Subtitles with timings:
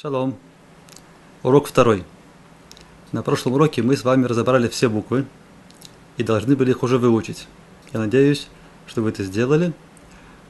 [0.00, 0.36] Шалом.
[1.42, 2.04] Урок второй.
[3.10, 5.24] На прошлом уроке мы с вами разобрали все буквы
[6.16, 7.48] и должны были их уже выучить.
[7.92, 8.46] Я надеюсь,
[8.86, 9.72] что вы это сделали.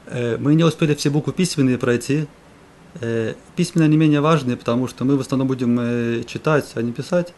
[0.05, 2.27] Э, мы не успели все буквы письменные пройти.
[3.01, 6.91] Э, письменные не менее важные, потому что мы в основном будем э, читать, а не
[6.91, 7.33] писать.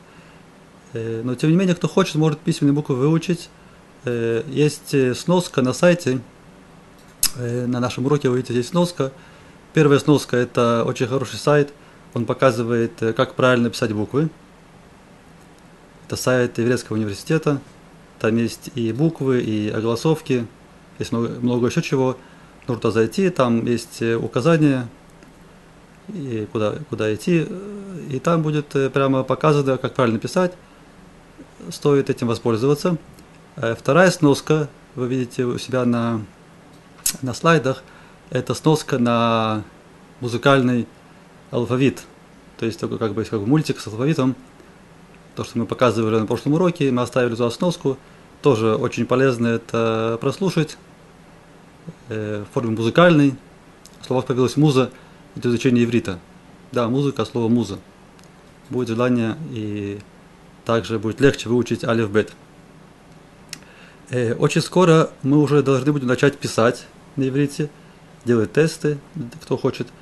[0.92, 3.50] Но тем не менее, кто хочет, может письменные буквы выучить.
[4.04, 6.20] Есть сноска на сайте.
[7.38, 9.14] На нашем уроке вы видите здесь сноска.
[9.74, 11.74] Первая сноска– это очень хороший сайт–
[12.14, 14.30] он показывает, э, как правильно писать буквы.
[16.08, 17.62] Это сайт еврейского университета.
[18.20, 20.46] Там есть и буквы, и огласовки,
[21.00, 22.18] есть много, много еще чего.
[22.68, 24.88] Нужно зайти, там есть э, указания,
[26.10, 27.48] и куда, куда идти.
[28.10, 30.54] И там будет э, прямо показано, как правильно писать.
[31.70, 32.98] Стоит этим воспользоваться.
[33.56, 36.22] Вторая сноска, вы видите у себя на,
[37.22, 37.84] на слайдах,
[38.30, 39.64] это сноска на
[40.22, 40.88] музыкальный
[41.52, 42.04] алфавит.
[42.62, 44.36] То есть такой как бы как мультик с алфавитом.
[45.36, 47.98] То, что мы показывали на прошлом уроке, мы оставили за основку.
[48.44, 50.78] Тоже очень полезно это прослушать
[52.10, 53.34] э, в форме музыкальной.
[54.06, 54.92] Слово появилось муза,
[55.36, 56.20] это изучение иврита.
[56.72, 57.80] Да, музыка, слово муза.
[58.70, 60.00] Будет желание и
[60.64, 62.32] также будет легче выучить алиф-бет.
[64.12, 67.72] Э, очень скоро мы уже должны будем начать писать на иврите,
[68.24, 69.00] делать тесты,
[69.42, 69.88] кто хочет–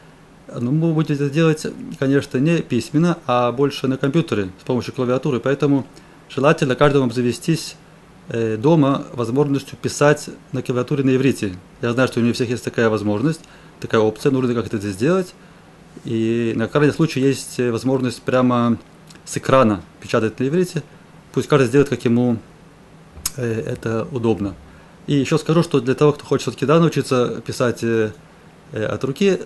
[0.60, 1.66] ну, мы будем это делать,
[1.98, 5.40] конечно, не письменно, а больше на компьютере с помощью клавиатуры.
[5.40, 5.86] Поэтому
[6.30, 7.76] желательно каждому обзавестись
[8.30, 11.56] э, дома возможностью писать на клавиатуре на иврите.
[11.82, 13.42] Я знаю, что у у всех есть такая возможность,
[13.80, 15.34] такая опция, нужно как это сделать.
[16.06, 18.78] И на крайний случай есть возможность прямо
[19.26, 20.84] с экрана печатать на иврите.
[21.34, 22.38] Пусть каждый сделает, как ему
[23.36, 24.56] э, это удобно.
[25.08, 28.12] И еще скажу, что для того, кто хочет все-таки да, научиться писать э,
[28.74, 29.40] от руки,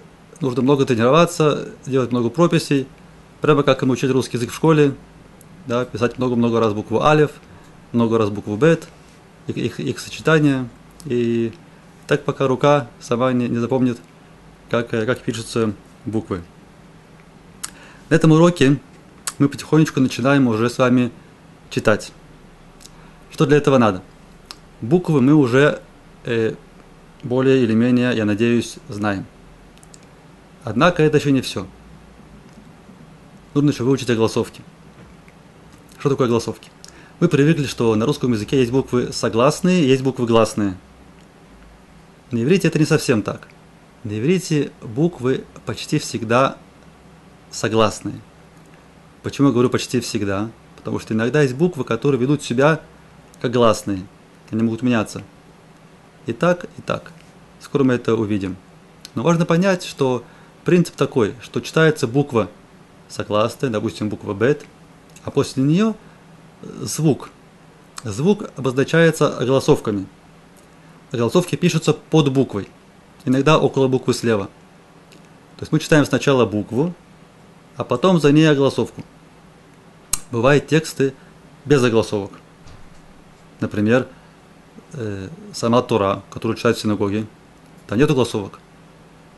[0.43, 2.85] нужно много тренироваться, делать много прописей,
[3.41, 4.93] прямо как им учить русский язык в школе,
[5.65, 7.31] да, писать много-много раз букву алиф,
[7.93, 8.87] много раз букву бет,
[9.47, 10.67] их, их, их сочетания,
[11.05, 11.53] и
[12.07, 13.97] так пока рука сама не, не запомнит,
[14.69, 15.73] как, как пишутся
[16.05, 16.41] буквы.
[18.09, 18.79] На этом уроке
[19.39, 21.11] мы потихонечку начинаем уже с вами
[21.69, 22.11] читать.
[23.31, 24.03] Что для этого надо?
[24.81, 25.81] Буквы мы уже
[26.25, 26.55] э,
[27.23, 29.25] более или менее, я надеюсь, знаем.
[30.63, 31.67] Однако это еще не все.
[33.53, 34.61] Нужно еще выучить огласовки.
[35.99, 36.69] Что такое огласовки?
[37.19, 40.77] Мы привыкли, что на русском языке есть буквы согласные, есть буквы гласные.
[42.31, 43.47] На иврите это не совсем так.
[44.03, 46.57] На иврите буквы почти всегда
[47.51, 48.19] согласные.
[49.21, 50.49] Почему я говорю почти всегда?
[50.75, 52.81] Потому что иногда есть буквы, которые ведут себя
[53.39, 54.05] как гласные.
[54.51, 55.23] Они могут меняться.
[56.25, 57.11] И так, и так.
[57.61, 58.57] Скоро мы это увидим.
[59.15, 60.23] Но важно понять, что
[60.65, 62.49] Принцип такой, что читается буква
[63.09, 64.65] согласная, допустим, буква бет,
[65.23, 65.93] а после нее
[66.61, 67.29] звук.
[68.03, 70.07] Звук обозначается огласовками.
[71.11, 72.67] Огласовки пишутся под буквой,
[73.25, 74.45] иногда около буквы слева.
[75.57, 76.93] То есть мы читаем сначала букву,
[77.77, 79.03] а потом за ней огласовку.
[80.31, 81.13] Бывают тексты
[81.65, 82.31] без огласовок.
[83.59, 84.07] Например,
[84.93, 87.27] э, сама Тора, которую читают в синагоге,
[87.87, 88.59] там нет огласовок.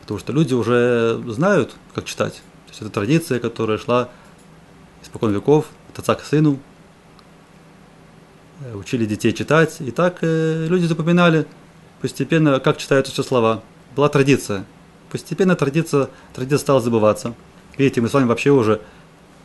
[0.06, 2.36] Потому что люди уже знают, как читать.
[2.68, 4.10] То есть это традиция, которая шла
[5.02, 6.60] испокон веков, от отца к сыну.
[8.62, 9.78] Э, учили детей читать.
[9.80, 11.48] И так э, люди запоминали
[12.02, 13.64] постепенно, как читаются все слова.
[13.96, 14.66] Была традиция.
[15.12, 17.34] Постепенно традиция, традиция стала забываться.
[17.76, 18.82] Видите, мы с вами вообще уже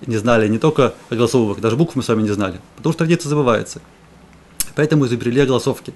[0.07, 3.31] не знали не только огласовок, даже букв мы с вами не знали, потому что традиция
[3.31, 3.81] забывается.
[4.75, 5.95] Поэтому изобрели огласовки.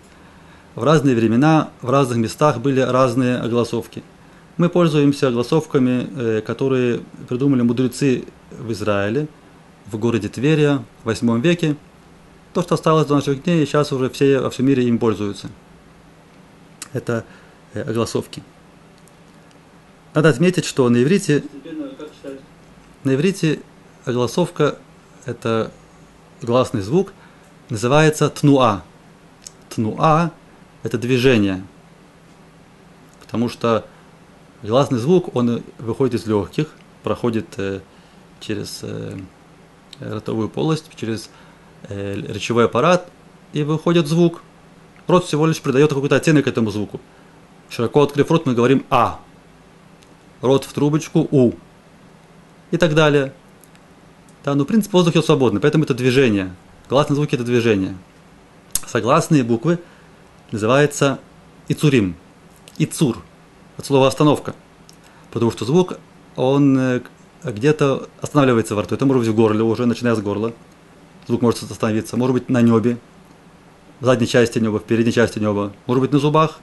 [0.75, 4.03] В разные времена, в разных местах были разные огласовки–
[4.57, 9.27] мы пользуемся огласовками, э, которые придумали мудрецы в Израиле,
[9.87, 11.77] в городе Тверия в 8 веке.
[12.53, 15.49] То, что осталось до наших дней, сейчас уже все во всем мире им пользуются.
[16.93, 17.25] Это
[17.73, 18.43] э, огласовки.
[20.15, 21.43] Надо отметить, что на иврите,
[23.03, 23.61] на иврите
[24.05, 24.79] огласовка–
[25.25, 25.73] это
[26.41, 27.13] гласный звук,
[27.69, 28.85] называется тнуа.
[29.71, 30.31] Тнуа–
[30.85, 31.65] это движение,
[33.21, 33.85] потому что
[34.65, 36.69] Гласный звук, он выходит из легких,
[37.03, 37.81] проходит э,
[38.41, 39.15] через э,
[40.01, 41.29] ротовую полость, через
[41.91, 43.11] э, речевой аппарат,
[43.53, 44.41] и выходит звук.
[45.07, 46.99] Рот всего лишь придает какой-то оттенок этому звуку.
[47.69, 49.21] Широко открыв рот, мы говорим «а».
[50.41, 51.53] Рот в трубочку «у».
[52.71, 53.35] И так далее.
[54.47, 56.55] Да, ну, в принципе, воздух идет свободно, поэтому это движение.
[56.89, 57.99] Гласные звуки– это движение.
[58.87, 59.79] Согласные буквы
[60.53, 61.19] называются
[61.69, 62.17] ицурим.
[62.79, 63.19] Ицур–
[63.77, 64.55] от слова остановка.
[65.31, 65.99] Потому что звук,
[66.37, 67.01] он э,
[67.43, 68.95] где-то останавливается во рту.
[68.95, 70.53] Это может быть в горле уже, начиная с горла.
[71.27, 72.17] Звук может остановиться.
[72.17, 72.99] Может быть на небе,
[74.01, 75.73] в задней части неба, в передней части неба.
[75.87, 76.59] Может быть на зубах.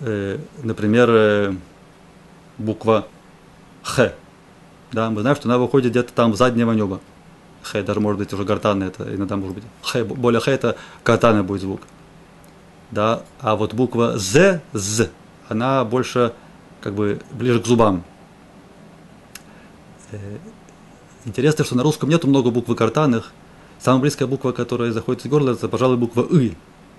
[0.00, 1.54] Э, например, э,
[2.58, 3.06] буква
[3.82, 4.12] Х.
[4.92, 7.00] Да, мы знаем, что она выходит где-то там в заднего неба.
[7.62, 9.64] Х, даже может быть уже гортанный, это иногда может быть.
[9.82, 11.82] Х, более Х это гортанный будет звук.
[12.90, 15.10] Да, а вот буква З, З,
[15.48, 16.32] она больше
[16.80, 18.04] как бы ближе к зубам.
[20.12, 20.38] Э,
[21.24, 23.32] интересно, что на русском нету много букв гортанных.
[23.78, 26.54] Самая близкая буква, которая заходит из горла, это, пожалуй, буква И.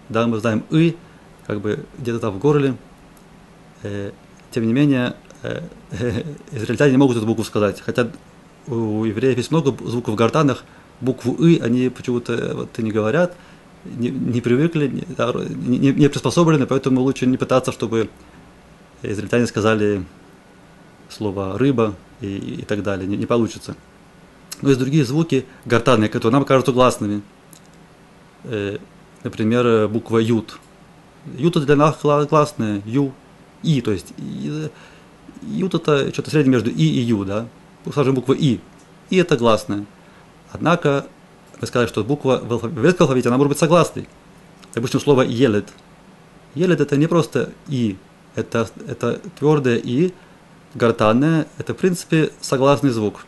[0.09, 0.95] Да, мы знаем И,
[1.45, 2.75] как бы где-то там в горле.
[3.83, 4.11] Э,
[4.51, 5.61] тем не менее, э,
[6.51, 7.81] израильтяне не могут эту букву сказать.
[7.81, 8.09] Хотя
[8.67, 10.63] у евреев есть много звуков в гортанах,
[11.01, 13.35] букву «и» они почему-то вот, не говорят,
[13.85, 18.09] не, не привыкли, не, не, не приспособлены, поэтому лучше не пытаться, чтобы
[19.01, 20.05] израильтяне сказали
[21.09, 23.75] слово «рыба» и, и так далее, не, не получится.
[24.61, 27.21] Но есть другие звуки гортанные, которые нам кажутся гласными.
[28.43, 28.77] Э,
[29.23, 30.59] например, буква «ют».
[31.37, 33.13] «Ют» для нас гласная, «ю»,
[33.63, 37.47] «и», то есть «ют» это что-то среднее между «и» и «ю», да,
[37.91, 38.59] скажем, буква «и».
[39.09, 39.85] «И» это гласная.
[40.51, 41.07] Однако
[41.59, 44.07] мы сказали, что буква в алфавите, она может быть согласной.
[44.73, 45.67] Допустим, слово «елет».
[46.55, 47.97] «Елет» это не просто «и»,
[48.39, 50.13] это, это твердое «и»,
[50.75, 53.25] гортанное, это, в принципе, согласный звук.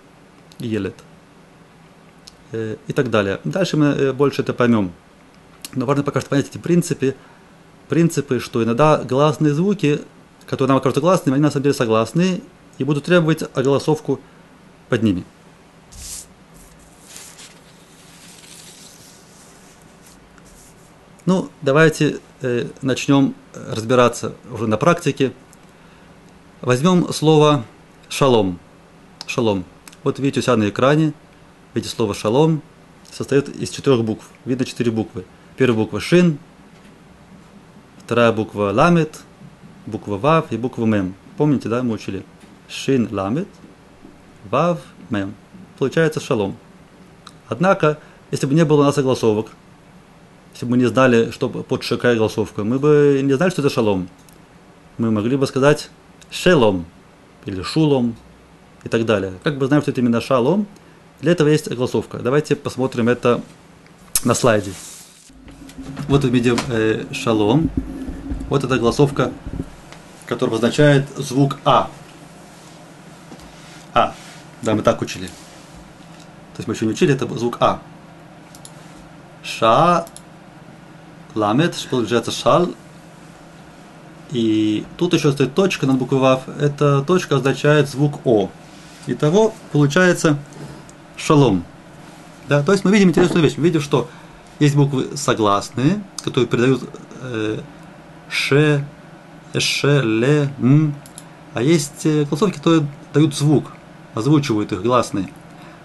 [0.59, 0.95] «Елет».
[2.51, 3.39] Э, и так далее.
[3.45, 4.91] Дальше мы э, больше это поймем.
[5.73, 7.15] Но важно пока что понять эти принципы,
[7.87, 10.01] принципы, что иногда гласные звуки,
[10.45, 12.41] которые нам кажутся гласными, они на самом деле согласны
[12.77, 14.19] и будут требовать оголосовку
[14.89, 15.23] под ними.
[21.25, 22.19] Ну, давайте
[22.81, 25.33] начнем разбираться уже на практике.
[26.61, 27.65] Возьмем слово
[28.09, 28.59] шалом.
[29.27, 29.65] Шалом.
[30.03, 31.13] Вот видите у себя на экране,
[31.73, 32.61] видите слово шалом
[33.11, 34.25] состоит из четырех букв.
[34.45, 35.25] Видно четыре буквы.
[35.57, 36.39] Первая буква шин,
[37.99, 39.19] вторая буква ламет,
[39.85, 41.13] буква вав и буква мем.
[41.37, 42.23] Помните, да, мы учили?
[42.67, 43.47] Шин ламет,
[44.49, 44.79] вав
[45.09, 45.35] мем.
[45.77, 46.57] Получается шалом.
[47.47, 47.99] Однако,
[48.31, 49.47] если бы не было у нас согласовок,
[50.53, 53.69] если бы мы не знали, что под какая голосовка, мы бы не знали, что это
[53.69, 54.09] шалом.
[54.97, 55.89] Мы могли бы сказать
[56.29, 56.85] шелом
[57.45, 58.15] или шулом
[58.83, 59.33] и так далее.
[59.43, 60.67] Как бы знаем, что это именно шалом,
[61.21, 62.19] для этого есть голосовка.
[62.19, 63.41] Давайте посмотрим это
[64.23, 64.73] на слайде.
[66.07, 67.69] Вот мы видим э, шалом.
[68.49, 69.31] Вот эта голосовка,
[70.25, 71.89] которая обозначает звук А.
[73.93, 74.13] А.
[74.61, 75.27] Да, мы так учили.
[75.27, 77.81] То есть мы еще не учили, это звук А.
[79.43, 80.05] Ша,
[81.35, 82.69] ламет, что получается шал.
[84.31, 86.47] И тут еще стоит точка над буквой Вав.
[86.59, 88.49] Эта точка означает звук О.
[89.07, 90.37] Итого получается
[91.17, 91.63] шалом.
[92.47, 93.55] Да, то есть мы видим интересную вещь.
[93.57, 94.09] Мы видим, что
[94.59, 96.83] есть буквы согласные, которые передают
[97.21, 97.59] э,
[98.29, 98.85] ше,
[99.57, 100.95] ше, ле, м.
[101.53, 103.73] А есть э, голосовки, которые дают звук,
[104.13, 105.29] озвучивают их гласные.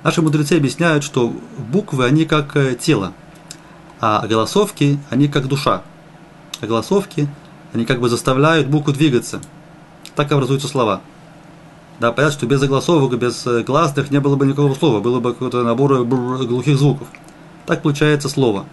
[0.04, 3.12] Наши мудрецы объясняют, что буквы, они как э, тело,
[4.00, 5.82] а голосовки, они как душа.
[6.60, 7.28] А голосовки,
[7.72, 9.40] они как бы заставляют букву двигаться.
[10.14, 11.00] Так образуются слова.
[12.00, 15.32] Да, понятно, что без огласовок, без э, гласных не было бы никакого слова, было бы
[15.32, 17.08] какой-то набор глухих звуков.
[17.64, 18.66] Так получается слово.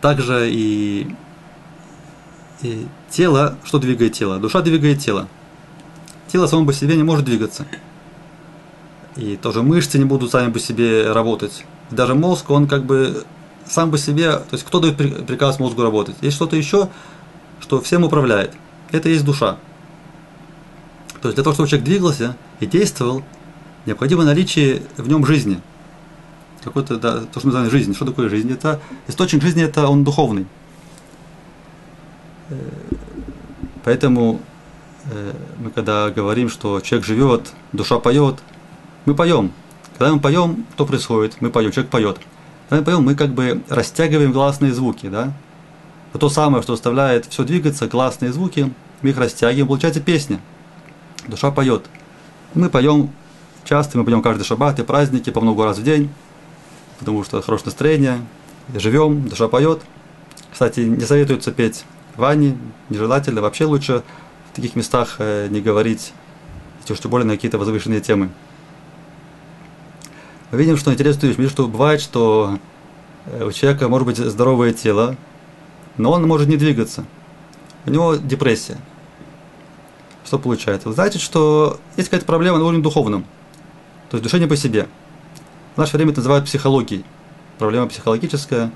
[0.00, 1.14] Также и,
[2.62, 4.38] и тело, что двигает тело?
[4.38, 5.28] Душа двигает тело.
[6.26, 7.64] Тело само по себе не может двигаться.
[9.14, 11.64] И тоже мышцы не будут сами по себе работать.
[11.90, 13.24] Даже мозг, он как бы
[13.72, 16.16] сам по себе, то есть кто дает приказ мозгу работать?
[16.20, 16.88] Есть что-то еще,
[17.60, 18.52] что всем управляет.
[18.90, 19.56] Это есть душа.
[21.22, 23.22] То есть для того, чтобы человек двигался и действовал,
[23.86, 25.60] необходимо наличие в нем жизни.
[26.62, 27.94] Какой-то, да, то, что мы называем жизнь.
[27.94, 28.52] Что такое жизнь?
[28.52, 30.46] Это источник жизни, это он духовный.
[32.50, 32.54] Э,
[33.84, 34.40] поэтому
[35.10, 38.36] э, мы когда говорим, что человек живет, душа поет,
[39.06, 39.50] мы поем.
[39.98, 41.40] Когда мы поем, что происходит?
[41.40, 42.18] Мы поем, человек поет.
[42.80, 45.32] Поем, мы как бы растягиваем гласные звуки, да?
[46.18, 50.40] то самое, что заставляет все двигаться, гласные звуки, мы их растягиваем, получается песня–
[51.28, 51.84] душа поет.
[52.54, 53.10] Мы поем
[53.64, 56.10] часто, мы поем каждый шаббат и праздники по много раз в день,
[56.98, 58.18] потому что хорошее настроение,
[58.74, 59.82] живем, душа поет.
[60.50, 61.84] Кстати, не советуется петь
[62.16, 64.02] в ванне, нежелательно, вообще лучше
[64.50, 66.12] в таких местах э, не говорить,
[66.84, 68.30] тем более на какие-то возвышенные темы.
[70.52, 72.58] Видим, что интересную вещь, что бывает, что
[73.26, 75.16] э, у человека может быть здоровое тело,
[75.96, 77.04] но он может не двигаться.
[77.86, 78.78] У него депрессия–
[80.32, 80.88] что получается?
[80.88, 83.24] Вы знаете, что есть какая-то проблема на уровне духовном,
[84.08, 84.86] то есть душе не по себе.
[85.74, 87.04] В наше время это называют психологией.
[87.58, 88.70] Проблема психологическая.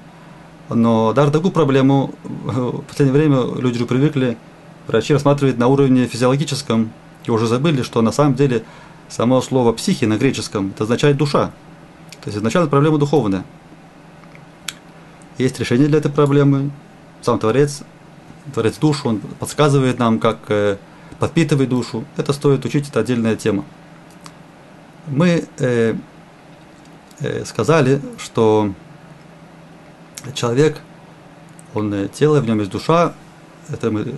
[0.69, 4.37] Но даже такую проблему в последнее время люди уже привыкли
[4.87, 6.91] врачи рассматривать на уровне физиологическом
[7.25, 8.65] и уже забыли, что на самом деле
[9.09, 11.53] само слово психи на греческом это означает душа.
[12.27, 13.45] То есть изначально проблема духовная.
[15.39, 16.73] Есть решение для этой проблемы.
[17.23, 17.85] Сам Творец,
[18.53, 20.77] Творец душу, он подсказывает нам, как э,
[21.21, 22.05] подпитывать душу.
[22.17, 23.65] Это стоит учить, это отдельная тема.
[25.07, 25.95] Мы э,
[27.21, 28.73] э, сказали, что
[30.35, 30.81] человек,
[31.75, 33.15] он э, тело, в нем есть душа,
[33.69, 34.17] это мы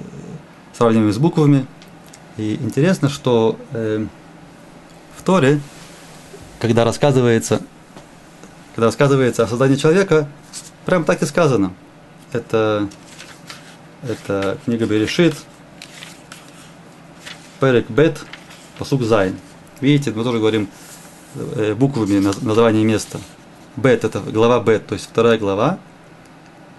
[0.72, 1.66] сравниваем с буквами.
[2.38, 4.06] И интересно, что э,
[5.14, 5.60] в Торе,
[6.58, 7.60] когда рассказывается,
[8.78, 10.28] когда рассказывается о создании человека,
[10.87, 11.73] прям так и сказано.
[12.30, 12.88] Это,
[14.04, 15.35] это книга Берешит,
[17.58, 18.25] פרק בית,
[18.78, 19.37] פסוק זיין.
[19.80, 20.68] Видите, мы тоже говорим
[21.35, 23.18] э, буквами название места.
[23.75, 25.80] Бет это глава בית, то есть вторая глава,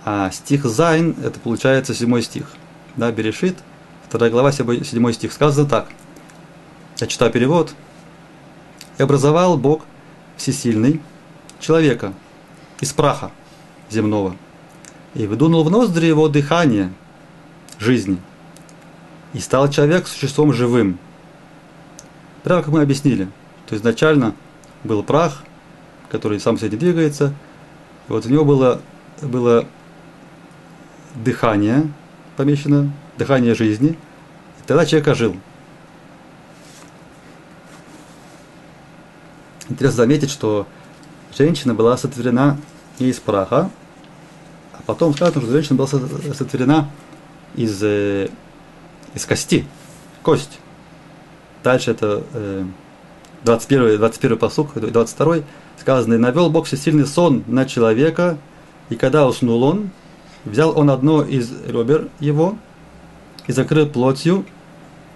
[0.06, 2.46] а стих זיין это получается седьмой стих.
[2.96, 3.58] Да, בראשית,
[4.08, 5.34] вторая глава, седьмой стих.
[5.34, 5.90] Сказано так.
[7.02, 7.74] Я читаю перевод.
[8.98, 9.82] И образовал Бог
[10.38, 11.02] всесильный
[11.60, 12.14] человека
[12.80, 13.32] из праха
[13.90, 14.36] земного.
[15.16, 16.94] И выдунул в ноздри его дыхание
[17.80, 18.18] жизни.
[19.34, 20.98] И стал человек существом живым.
[22.44, 23.28] Прямо как мы объяснили.
[23.68, 24.34] То изначально
[24.84, 25.44] был прах,
[26.10, 27.34] который сам себе двигается.
[28.08, 28.82] И вот у него было,
[29.22, 29.66] было
[31.16, 31.92] дыхание
[32.40, 33.90] помещено, дыхание жизни.
[33.90, 35.36] И тогда человек ожил.
[39.68, 40.66] Интересно заметить, что
[41.38, 42.58] женщина была сотворена
[43.00, 43.70] не из праха,
[44.74, 46.90] а потом сказано, что женщина была сотворена
[47.56, 48.30] из, э,
[49.14, 49.66] из кости,
[50.24, 50.60] кость.
[51.64, 52.66] Дальше это э,
[53.44, 55.44] 21, 21 посук, 22
[55.80, 58.38] сказано, «И навел Бог всесильный сон на человека,
[58.90, 59.92] и когда уснул он,
[60.46, 62.58] взял он одно из ребер его
[63.48, 64.46] и закрыл плотью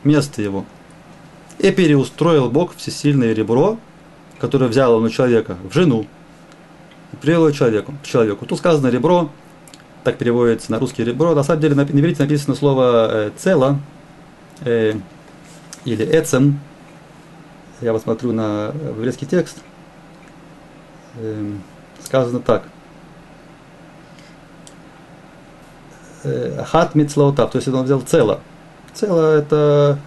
[0.03, 0.65] место его.
[1.59, 3.77] И переустроил Бог всесильное ребро,
[4.43, 6.05] которое взял он у человека, в жену,
[7.13, 8.45] и привел его человеку, к человеку.
[8.45, 9.29] Тут сказано ребро,
[10.03, 11.33] так переводится на русский ребро.
[11.33, 13.79] На самом деле на иврите написано слово э, цело
[14.65, 14.95] э,
[15.85, 16.59] или эцем.
[17.79, 19.59] Я посмотрю на еврейский текст.
[21.15, 21.53] Э,
[22.03, 22.63] сказано так.
[26.25, 28.41] Э, хат мицлаутав, то есть он взял цело.
[28.93, 29.99] Цело это,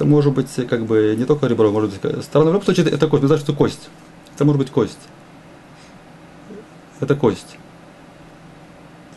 [0.00, 2.52] это может быть как бы не только ребро, может быть сторона.
[2.52, 3.90] В любом случае это кость, мы знаем, что кость.
[4.34, 4.98] Это может быть кость.
[7.00, 7.58] Это кость.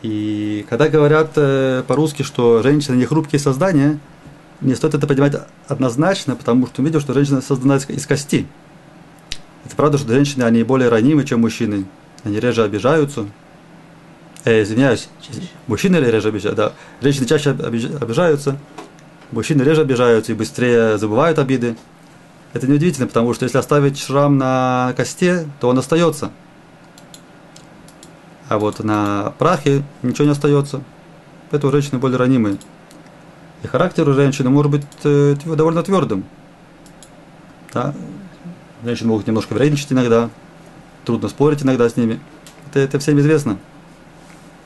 [0.02, 3.98] И когда говорят э, по-русски, что женщина не хрупкие создания,
[4.60, 5.36] не стоит это понимать
[5.70, 8.46] однозначно, потому что мы видим, что женщина создана из кости.
[9.64, 11.86] Это правда, что женщины, они более ранимы, чем мужчины.
[12.26, 13.26] Они реже обижаются.
[14.44, 15.48] Э, извиняюсь, чаще.
[15.68, 16.74] мужчины реже обижаются, да.
[17.00, 18.58] Женщины чаще обижаются,
[19.32, 21.76] мужчины реже обижаются и быстрее забывают обиды.
[22.54, 26.32] Это неудивительно, потому что если оставить шрам на косте, то он остается–
[28.54, 30.84] а вот на прахе ничего не остается.
[31.50, 32.58] Это у женщины более ранимые.
[33.64, 36.26] И характер у женщины может быть э, довольно твердым.
[37.74, 37.96] Да?
[38.84, 40.30] Женщины могут немножко вредничать иногда,
[41.06, 42.20] трудно спорить иногда с ними.
[42.70, 43.58] Это, это всем известно.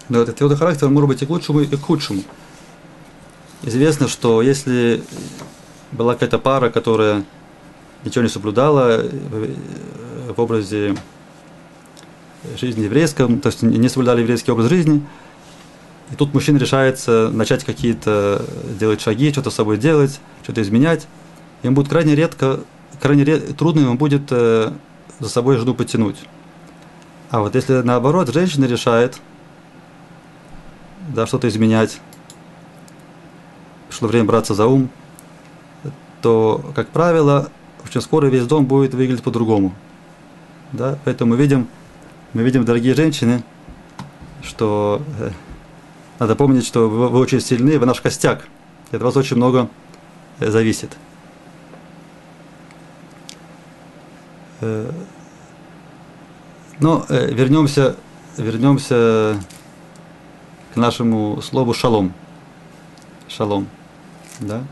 [0.09, 2.23] Но этот твердый характер может быть и к лучшему, и к худшему.
[3.63, 5.03] Известно, что если
[5.91, 7.23] была какая-то пара, которая
[8.03, 9.03] ничего не соблюдала
[10.35, 10.95] в образе
[12.59, 15.05] жизни еврейском, то есть не соблюдали еврейский образ жизни.
[16.11, 18.45] И тут мужчина решается начать какие-то
[18.79, 21.07] делать шаги, что-то с собой делать, что-то изменять.
[21.63, 22.61] Ему будет крайне редко,
[23.01, 24.71] крайне ред, трудно ему будет э,
[25.19, 26.17] за собой жену потянуть.
[27.29, 29.19] А вот если наоборот женщина решает
[31.09, 31.99] да, что-то изменять,
[33.87, 34.89] пришло время браться за ум,
[36.21, 37.49] то, как правило,
[37.85, 39.73] очень скоро весь дом будет выглядеть по-другому.
[40.71, 40.97] Да?
[41.05, 41.67] Поэтому мы видим,
[42.33, 43.43] мы видим, дорогие женщины,
[44.41, 45.31] что э,
[46.19, 48.47] надо помнить, что вы, вы очень сильны, вы наш костяк.
[48.91, 49.69] От вас очень много
[50.39, 50.97] э, зависит.
[54.61, 54.91] Э,
[56.79, 57.95] но э, вернемся,
[58.37, 59.39] вернемся
[60.73, 62.13] к нашему слову шалом.
[63.27, 63.67] Шалом.
[64.39, 64.63] Да?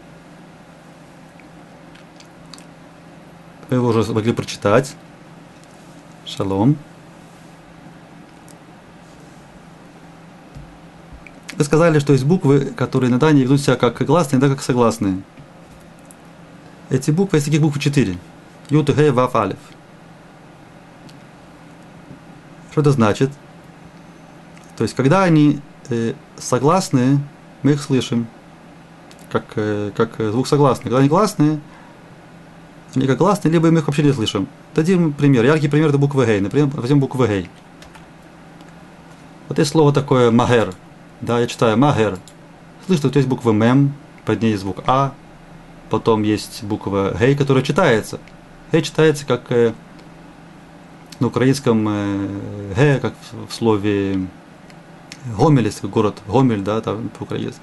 [3.69, 4.95] Вы его уже могли прочитать.
[6.25, 6.77] Шалом.
[11.57, 15.21] Вы сказали, что есть буквы, которые иногда не ведут себя как гласные, иногда как согласные.
[16.89, 18.17] эти буквы, есть таких букв четыре.
[18.69, 19.57] Ют, Г, Вав, Алиф.
[22.71, 23.31] Что это значит?
[24.75, 27.19] То есть, когда они э, согласные,
[27.63, 28.27] мы их слышим,
[29.31, 30.85] как, э, как звук согласный.
[30.85, 31.59] Когда они гласные,
[32.95, 34.47] они как гласные, либо мы их вообще не слышим.
[34.73, 35.43] Дадим пример.
[35.45, 36.39] Яркий пример это буква Гей.
[36.39, 37.49] Например, возьмем букву Гей.
[39.47, 40.73] Вот есть слово такое магер.
[41.21, 42.17] Да, я читаю магер.
[42.85, 43.93] Слышно, вот есть буква мем,
[44.25, 45.13] под ней есть звук А,
[45.89, 48.19] потом есть буква Гей, которая читается.
[48.71, 49.73] Гей читается как э,
[51.19, 53.13] на украинском э, Г, как
[53.49, 54.27] в слове
[55.37, 57.61] Гомель, город Гомель, да, там по-украински.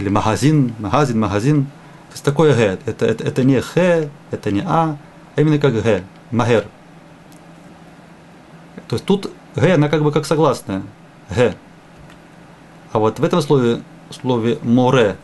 [0.00, 1.64] Или магазин, магазин, магазин.
[2.08, 2.78] То есть такое Г.
[2.86, 4.96] Это, это, это не Х, это не А,
[5.36, 6.02] а именно как Г.
[6.30, 6.64] Магер.
[8.88, 10.82] То есть тут Г, она как бы как согласная.
[11.28, 11.54] Г.
[12.92, 15.18] А вот в этом слове, слове море,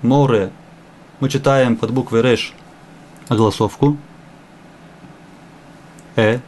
[0.00, 0.50] море,
[1.20, 2.54] мы читаем под буквой Реш
[3.28, 3.98] огласовку.
[6.16, 6.40] Э,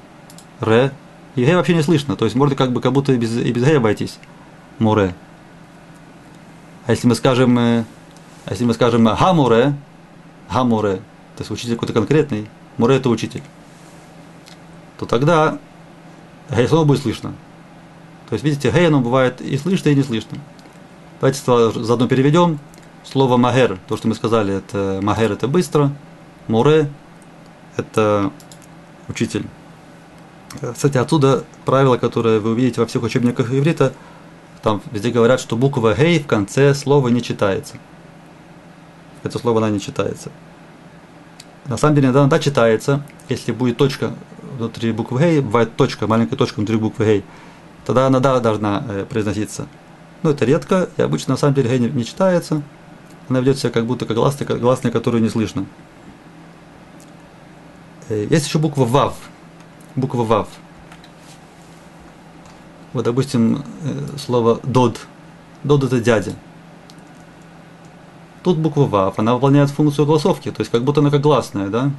[0.61, 0.93] Ре.
[1.35, 2.17] И Г вообще не слышно.
[2.17, 4.19] То есть можно как бы как будто и без, и без Г обойтись.
[4.79, 5.15] Море.
[6.91, 7.85] А если мы скажем, э,
[8.47, 9.75] а если мы скажем Хамуре,
[10.49, 10.97] Хамуре,
[11.37, 13.45] то есть учитель какой-то конкретный, Муре это учитель,
[14.99, 15.61] то тогда
[16.49, 17.33] Г снова будет слышно.
[18.29, 20.39] То есть, видите, Г оно бывает и слышно, и не слышно.
[21.21, 22.59] Давайте заодно переведем.
[23.05, 25.93] Слово магер, то, что мы сказали, это магер это быстро,
[26.49, 26.91] море
[27.77, 28.33] это
[29.07, 29.47] учитель.
[30.75, 33.93] Кстати, отсюда правило, которое вы увидите во всех учебниках иврита,
[34.63, 37.77] там везде говорят, что буква «гей» в конце слова не читается.
[39.23, 40.31] Это слово она не читается.
[41.67, 44.13] На самом деле иногда, иногда читается, если будет точка
[44.59, 47.25] внутри буквы «гей», бывает точка, маленькая точка внутри буквы «гей»,
[47.87, 49.67] тогда она да, должна э, произноситься.
[50.23, 52.63] Но это редко, и обычно на самом деле «гей» не, не читается,
[53.29, 55.65] она ведет себя как будто как гласная, как гласная, которую не слышно.
[58.09, 59.15] Э, есть еще буква «вав»,
[59.97, 60.49] буква «вав».
[62.93, 65.01] Вот, допустим, э, слово «дод».
[65.63, 66.35] «Дод»– это дядя.
[68.43, 71.91] Тут буква «вав», она выполняет функцию голосовки, то есть как будто она как гласная, да?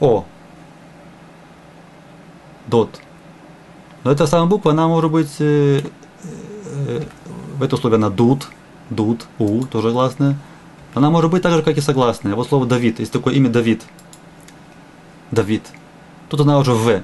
[0.00, 0.24] «О».
[2.66, 3.00] «Дот».
[4.04, 5.80] Но эта самая буква, она может быть э,
[6.64, 7.02] э,
[7.56, 8.48] в этом слове она «дуд»,
[8.90, 10.36] «дуд», «у», тоже гласная.
[10.94, 12.34] Она может быть так же, как и согласная.
[12.34, 13.82] Вот слово «Давид», есть такое имя Давид.
[15.30, 15.62] Давид.
[16.28, 17.02] Тут она уже «в»,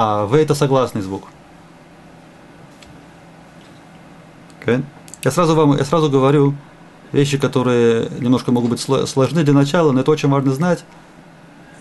[0.00, 1.24] а «в» это согласный звук.
[4.60, 4.84] Okay.
[5.24, 6.54] Я сразу вам, я сразу говорю
[7.10, 10.84] вещи, которые немножко могут быть сложны для начала, но это очень важно знать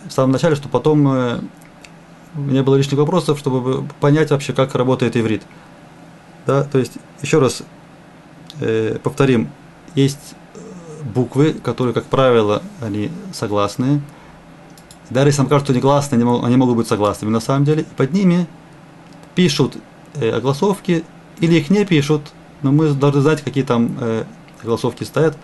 [0.08, 1.42] в самом начале, чтобы потом э,
[2.34, 5.44] не было лишних вопросов, чтобы понять вообще, как работает иврит.
[6.48, 7.62] Да, то есть, еще раз
[8.62, 9.52] э, повторим,
[9.94, 10.34] есть
[11.14, 14.02] буквы, которые, как правило, они согласные.
[15.10, 17.86] Даже если нам кажется, что они гласные, они, могут быть согласными на самом деле.
[17.96, 18.48] Под ними
[19.36, 19.78] пишут
[20.16, 21.04] э, огласовки
[21.40, 24.26] или их не пишут, но мы должны знать, какие там э,
[24.64, 25.38] голосовки стоят,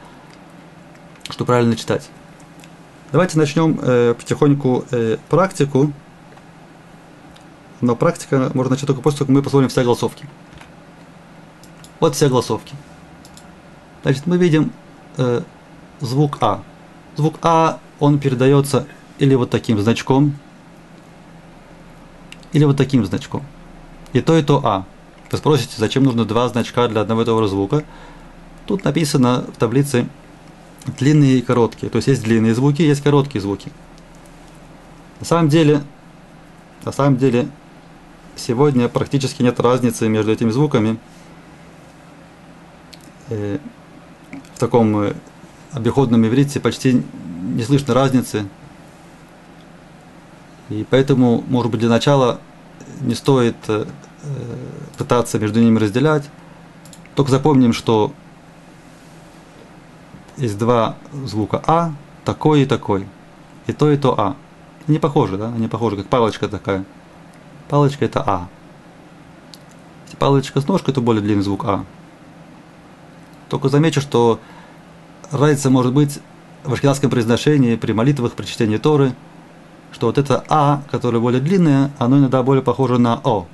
[1.30, 2.10] что правильно читать.
[3.14, 5.94] Давайте начнем э, потихоньку э, практику.
[7.80, 10.26] Но практика можно начать только после того, как мы посмотрим все голосовки.
[12.00, 12.74] Вот все голосовки.
[14.02, 14.72] Значит, мы видим
[15.18, 15.42] э,
[16.02, 16.64] звук А.
[17.16, 18.88] Звук А, он передается
[19.20, 20.36] или вот таким значком,
[22.52, 23.44] или вот таким значком.
[24.14, 24.86] И то, и то А.
[25.32, 27.84] Вы спросите, зачем нужно два значка для одного и того же звука?
[28.68, 30.08] Тут написано в таблице
[31.00, 31.90] длинные и короткие.
[31.90, 33.72] То есть есть длинные звуки, есть короткие звуки.
[35.20, 35.82] На самом деле,
[36.86, 37.48] на самом деле,
[38.36, 41.00] сегодня практически нет разницы между этими звуками.
[43.30, 43.58] Э,
[44.54, 45.14] в таком э,
[45.72, 47.02] обиходном иврите почти
[47.42, 48.48] не слышно разницы.
[50.74, 52.40] И поэтому, может быть, для начала
[53.02, 53.86] не стоит э,
[54.98, 56.28] пытаться между ними разделять.
[57.14, 58.12] Только запомним, что
[60.38, 61.92] есть два звука А,
[62.26, 63.08] такой и такой.
[63.68, 64.36] И то, и то А.
[64.88, 65.50] Они похожи, да?
[65.50, 66.86] Они похожи, как палочка такая.
[67.70, 68.48] Палочка это А.
[70.06, 71.86] Если палочка с ножкой, то более длинный звук А.
[73.50, 74.40] Только замечу, что
[75.30, 76.20] разница может быть
[76.64, 79.14] в ашкенадском произношении, при молитвах, при чтении Торы,
[79.94, 83.48] что вот это А, которое более длинное, оно иногда более похоже на О.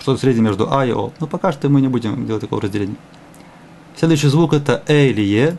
[0.00, 1.12] Что-то среднее между А и О.
[1.20, 2.96] Но пока что мы не будем делать такого разделения.
[3.96, 5.58] Следующий звук это Э или Е.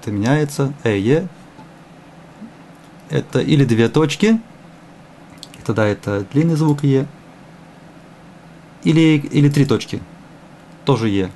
[0.00, 0.72] Это меняется.
[0.82, 1.28] Э, Е.
[3.10, 4.40] Это или две точки.
[5.58, 7.06] И тогда это длинный звук Е.
[8.82, 10.00] Или, или три точки.
[10.84, 11.30] Тоже Е.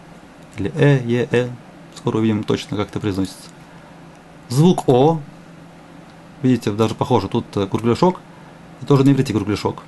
[0.57, 1.51] Или Э, Е, Э.
[1.95, 3.51] Скоро увидим точно, как это произносится.
[4.49, 5.21] Звук О,
[6.45, 8.21] видите, даже похоже, тут э, кругляшок,
[8.83, 9.83] и тоже на иврите кругляшок.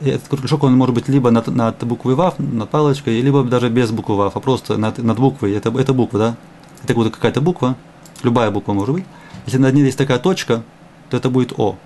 [0.00, 3.68] И этот кругляшок, он может быть либо над, над буквой ВАВ, над палочкой, либо даже
[3.68, 5.52] без буквы ВАВ, а просто над, над буквой.
[5.52, 6.36] Это, это буква, да?
[6.84, 7.76] Это будет какая-то буква,
[8.22, 9.04] любая буква может быть.
[9.46, 10.62] Если над ней есть такая точка,
[11.10, 11.76] то это будет О.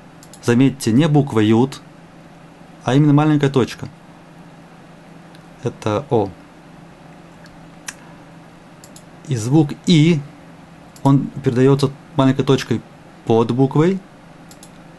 [0.43, 1.81] Заметьте, не буква Ют,
[2.85, 3.89] а именно маленькая точка.
[5.63, 6.29] Это О.
[9.29, 10.21] И звук И,
[11.03, 12.81] он передается маленькой точкой
[13.25, 14.01] под буквой,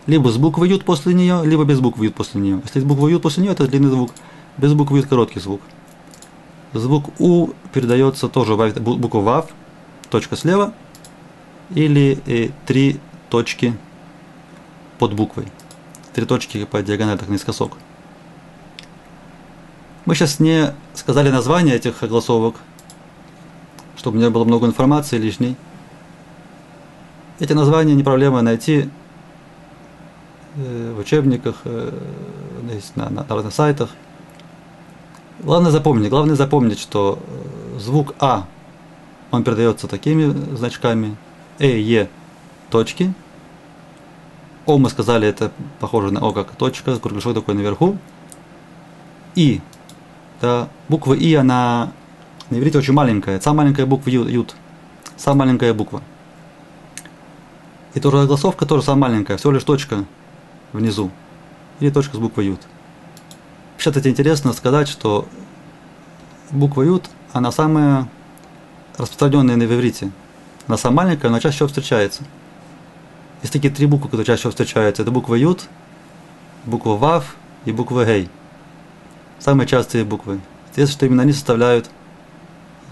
[0.06, 2.62] либо с буквой Ют после нее, либо без буквы Ют после нее.
[2.63, 4.12] Если с буквой Ют после нее, это длинный звук,
[4.58, 5.62] без буквы Ют короткий звук.
[6.73, 9.49] Звук У передается тоже буква ВАВ,
[10.10, 10.73] точка слева,
[11.69, 12.99] или э, три
[13.30, 13.78] точки
[14.99, 15.47] под буквой.
[16.13, 17.78] Три точки по диагонали, так наискосок.
[20.06, 22.56] Мы сейчас не сказали название этих голосовок,
[23.95, 25.56] чтобы не было много информации лишней.
[27.43, 28.89] Эти названия не проблема найти
[30.56, 31.91] э, в учебниках, э,
[32.95, 33.89] на, на, на разных сайтах.
[35.41, 37.19] Главное запомнить, главное запомнить, что
[37.75, 38.45] э, звук А,
[39.29, 41.17] он передается такими значками,
[41.60, 42.08] Э, Е,
[42.69, 43.13] точки.
[44.65, 45.51] О, мы сказали, это
[45.82, 47.97] похоже на О как точка, кругляшок такой наверху.
[49.36, 49.60] И,
[50.39, 51.91] да, буква И, она
[52.49, 54.56] на иврите очень маленькая, самая маленькая буква Ют,
[55.17, 56.01] самая маленькая буква.
[57.93, 60.06] И тоже голосовка тоже самая маленькая, всего лишь точка
[60.71, 61.12] внизу.
[61.79, 62.62] Или точка с буквой Ют.
[63.73, 65.27] Вообще, это интересно сказать, что
[66.51, 68.08] буква Ют, она самая
[68.97, 70.12] распространенная на иврите.
[70.67, 72.23] Она самая маленькая, но чаще всего встречается.
[73.41, 75.01] Есть такие три буквы, которые чаще всего встречаются.
[75.01, 75.67] Это буква Ют,
[76.65, 78.29] буква Вав и буква Гей.
[79.39, 80.39] Самые частые буквы.
[80.69, 81.89] Интересно, что именно они составляют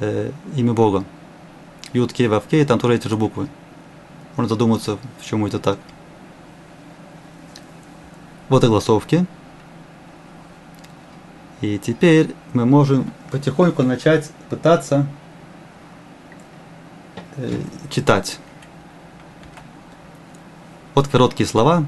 [0.01, 1.05] э, имя Бога.
[1.93, 3.47] Ют, Кей, Вав, Кей, там тоже эти же буквы.
[4.35, 5.77] Можно задуматься, почему это так.
[8.49, 9.25] Вот и голосовки.
[11.61, 15.07] И теперь мы можем потихоньку начать пытаться
[17.37, 18.39] э, читать.
[20.95, 21.85] Вот короткие слова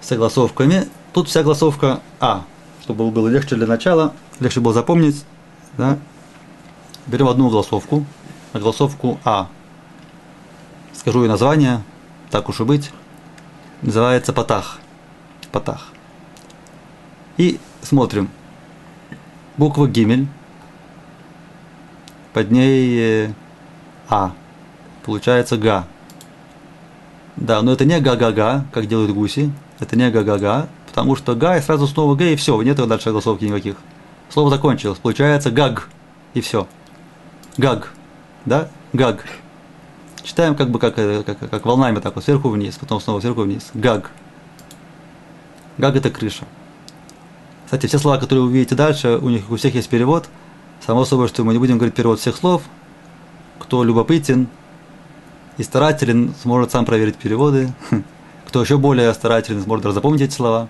[0.00, 0.88] с согласовками.
[1.12, 2.44] Тут вся голосовка А,
[2.82, 5.24] чтобы было легче для начала, легче было запомнить.
[5.76, 5.98] Да?
[7.06, 8.04] Берем одну голосовку,
[8.52, 9.48] голосовку А.
[11.06, 11.84] Скажу и название,
[12.32, 12.90] так уж и быть.
[13.80, 14.80] Называется Патах.
[15.52, 15.90] Патах.
[17.36, 18.28] И смотрим.
[19.56, 20.26] Буква Гимель.
[22.32, 23.32] Под ней э,
[24.08, 24.32] А.
[25.04, 25.86] Получается Га.
[27.36, 29.52] Да, но это не га-га-га, как делают гуси.
[29.78, 33.44] Это не га-га-га, потому что га и сразу снова га, и все, нет дальше голосовки
[33.44, 33.76] никаких.
[34.28, 34.98] Слово закончилось.
[34.98, 35.88] Получается гаг,
[36.34, 36.66] и все.
[37.58, 37.92] Гаг.
[38.44, 38.70] Да?
[38.92, 39.24] Гаг.
[40.26, 43.70] Читаем как бы как, как, как волнами так вот, сверху вниз, потом снова сверху вниз.
[43.74, 44.10] Гаг.
[45.78, 46.44] Гаг это крыша.
[47.64, 50.28] Кстати, все слова, которые вы увидите дальше, у них у всех есть перевод.
[50.84, 52.64] Само собой, что мы не будем говорить перевод всех слов.
[53.60, 54.48] Кто любопытен,
[55.58, 57.72] и старателен сможет сам проверить переводы.
[58.48, 60.66] Кто еще более старателен, сможет запомнить эти слова.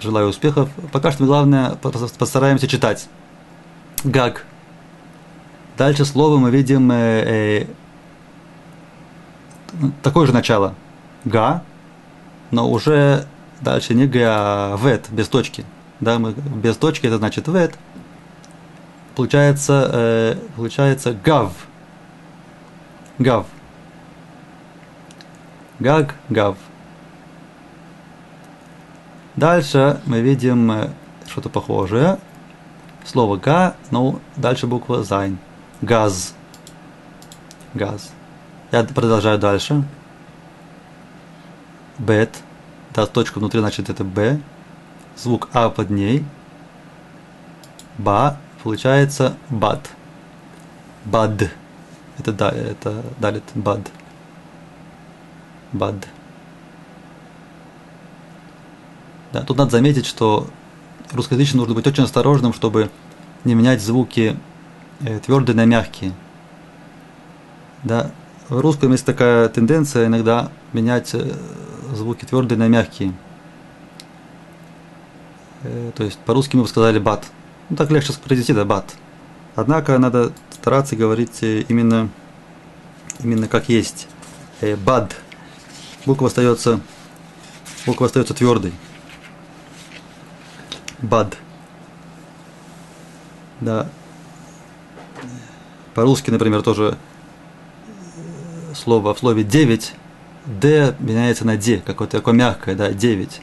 [0.00, 0.70] Желаю успехов.
[0.90, 1.72] Пока что главное
[2.18, 3.10] постараемся читать.
[4.04, 4.46] Гаг.
[5.76, 7.66] Дальше слово мы видим э, э,
[10.02, 10.74] такое же начало.
[11.24, 11.62] Га,
[12.50, 13.26] но уже
[13.60, 15.64] дальше не га, а вет, без точки.
[16.00, 17.74] Да, мы без точки, это значит вет.
[19.14, 21.52] Получается, э, получается гав.
[23.18, 23.46] Гав.
[25.78, 26.56] גג, גב.
[29.36, 30.90] Дальше мы видим э,
[31.26, 32.18] что-то похожее.
[33.04, 35.38] Слово га, но дальше буква זיין.
[35.80, 36.34] גז.
[37.74, 38.12] גז.
[38.72, 39.84] Я продолжаю дальше.
[41.98, 42.42] בית.
[42.94, 44.40] Да, точка внутри, значит, это Б.
[45.16, 46.24] Звук А под ней.
[47.98, 48.38] Ба.
[48.62, 49.88] Получается בד.
[51.04, 51.50] Бад.
[52.18, 53.80] Это да, это далит бад.
[55.72, 55.94] Бад.
[59.32, 60.48] Да, тут надо заметить, что
[61.12, 62.90] русскоязычным нужно быть очень осторожным, чтобы
[63.44, 64.36] не менять звуки
[65.00, 66.12] э, твердые на мягкие.
[67.84, 68.10] Да,
[68.48, 71.32] в русском есть такая тенденция иногда менять э,
[71.92, 73.12] звуки твердые на мягкие.
[75.64, 77.26] Э, то есть по-русски мы бы сказали бат.
[77.70, 78.94] Ну так легче произнести, да, бат.
[79.56, 82.08] Однако надо стараться говорить э, именно,
[83.20, 84.06] именно как есть.
[84.84, 85.16] Бад.
[86.06, 86.80] Буква остается,
[87.84, 88.72] буква остается твердой.
[91.02, 91.36] Бад.
[93.60, 93.88] Да.
[95.94, 96.96] По-русски, например, тоже
[98.76, 99.94] слово в слове 9,
[100.46, 103.40] D меняется на D, какое-то такое мягкое, да, 9.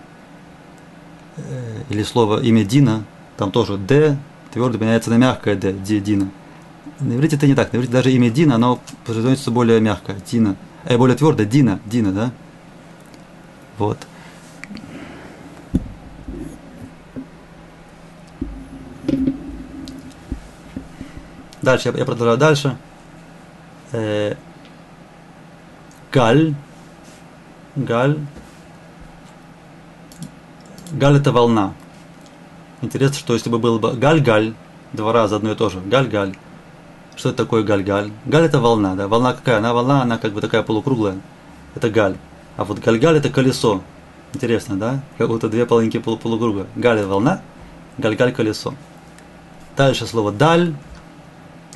[1.90, 3.04] Или слово имя Дина,
[3.38, 4.18] там тоже D
[4.54, 6.30] твердо меняется на мягкое D, D, Дина.
[7.00, 7.74] На иврите это не так.
[7.74, 10.16] На иврите даже имя Дина, оно произносится более мягко.
[10.32, 10.56] Дина.
[10.86, 11.44] Э, более твердо.
[11.44, 11.80] Дина.
[11.86, 12.32] Дина, да?
[13.78, 13.98] Вот.
[21.62, 22.78] Дальше, я, я продолжаю дальше.
[23.92, 24.36] Э,
[26.14, 26.54] галь.
[27.76, 28.20] Галь.
[30.92, 31.74] Галь это волна.
[32.82, 34.54] Интересно, что если бы был бы галь-галь,
[34.94, 36.36] два раза одно и то же, галь-галь,
[37.16, 38.12] что это такое галь-галь?
[38.26, 39.08] Галь это волна, да?
[39.08, 39.58] Волна какая?
[39.58, 41.18] Она волна, она как бы такая полукруглая.
[41.74, 42.16] Это галь.
[42.58, 43.82] А вот галь-галь это колесо.
[44.34, 45.02] Интересно, да?
[45.18, 46.68] Как будто две половинки полу полукруга.
[46.76, 47.42] Галь это волна,
[47.98, 48.76] галь-галь колесо.
[49.76, 50.76] Дальше слово даль,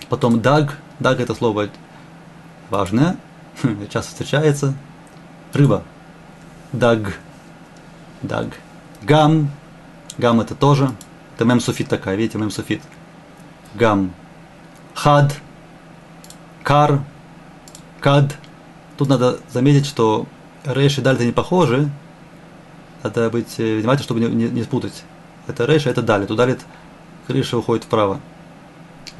[0.10, 0.78] потом даг.
[1.00, 1.69] Даг это слово
[2.69, 3.17] важное,
[3.89, 4.73] часто встречается.
[5.53, 5.83] Рыба.
[6.71, 7.17] Даг.
[8.21, 8.47] Даг.
[9.03, 9.51] Гам.
[10.17, 10.91] Гам это тоже.
[11.35, 12.81] Это мемсуфит такая, видите, мемсуфит.
[13.75, 14.11] Гам
[14.97, 15.35] хад,
[16.63, 16.99] кар,
[18.01, 18.35] кад.
[18.97, 20.25] Тут надо заметить, что
[20.65, 21.89] рейш и даль не похожи.
[23.03, 25.03] Надо быть э, внимательным, чтобы не, не, не спутать.
[25.45, 26.25] Это рейш, а это даль.
[26.25, 26.61] Тут далит
[27.27, 28.19] крыша уходит вправо.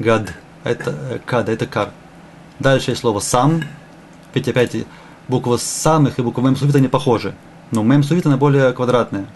[0.00, 0.34] Гад.
[0.64, 1.90] Это э, кад, это кар.
[2.58, 3.62] Дальше есть слово сам.
[4.30, 4.86] Опять, опять
[5.28, 7.34] буква самых и буква мем сувит они похожи.
[7.70, 9.26] Но мем сувит она более квадратная.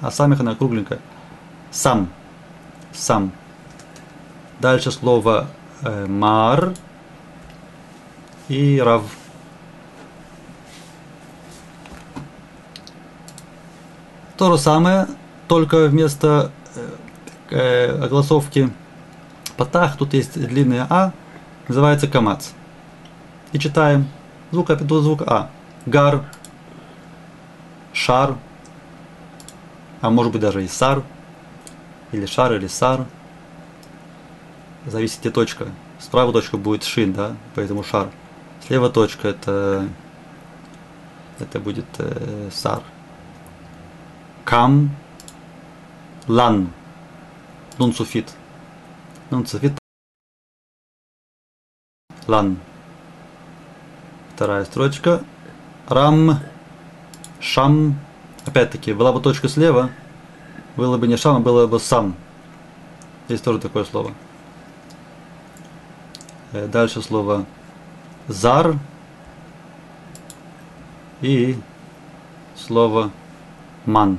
[0.00, 0.98] А самих она кругленькая.
[1.70, 2.08] Сам.
[2.92, 3.32] Сам.
[4.60, 5.48] Дальше слово
[5.82, 6.74] Э, Мар
[8.48, 9.02] и Рав.
[14.36, 15.06] То же самое,
[15.46, 16.88] только вместо э,
[17.50, 18.70] э, огласовки
[19.56, 21.12] Патах, тут есть длинное А,
[21.66, 22.50] называется Камац.
[23.52, 24.08] И читаем
[24.50, 25.50] звук, звук А.
[25.86, 26.24] Гар,
[27.92, 28.36] Шар,
[30.00, 31.02] а может быть даже и Сар,
[32.12, 33.06] или Шар, или Сар–
[34.90, 35.68] зависит где точка.
[35.98, 38.08] Справа точка будет шин, да, поэтому шар.
[38.66, 39.88] Слева точка это
[41.38, 42.82] это будет э, сар.
[44.44, 44.90] Кам,
[46.26, 46.72] лан.
[47.78, 48.34] Нун суфит.
[52.26, 52.58] Лан.
[54.38, 55.24] Вторая строчка.
[55.88, 56.38] Рам,
[57.40, 57.98] шам.
[58.46, 59.90] Опять-таки, была бы точка слева,
[60.76, 62.14] было бы не шам, а было бы сам.
[63.26, 64.12] Здесь тоже такое слово.
[66.52, 67.46] Э, дальше слово
[68.28, 68.76] зар
[71.20, 71.58] и
[72.54, 73.10] слово
[73.86, 74.18] ман.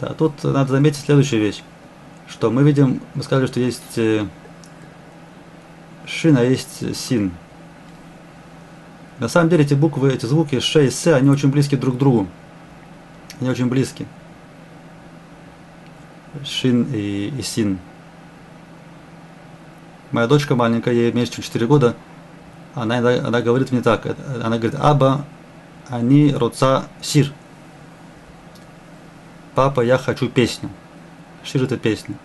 [0.00, 1.62] Да, тут надо заметить следующую вещь,
[2.26, 4.26] что мы видим, мы сказали, что есть э,
[6.06, 7.30] шин, а есть син.
[9.22, 11.98] На самом деле эти буквы, эти звуки ш и с, они очень близки друг к
[11.98, 12.26] другу.
[13.38, 14.04] Они очень близки.
[16.44, 17.78] Шин и, и син.
[20.10, 21.94] Моя дочка маленькая, ей меньше, чем 4 года,
[22.74, 24.04] она, она говорит мне так,
[24.42, 25.24] она говорит, Аба,
[25.88, 27.32] они роца сир.
[29.54, 30.68] Папа, я хочу песню.
[31.44, 32.16] Шир это песня.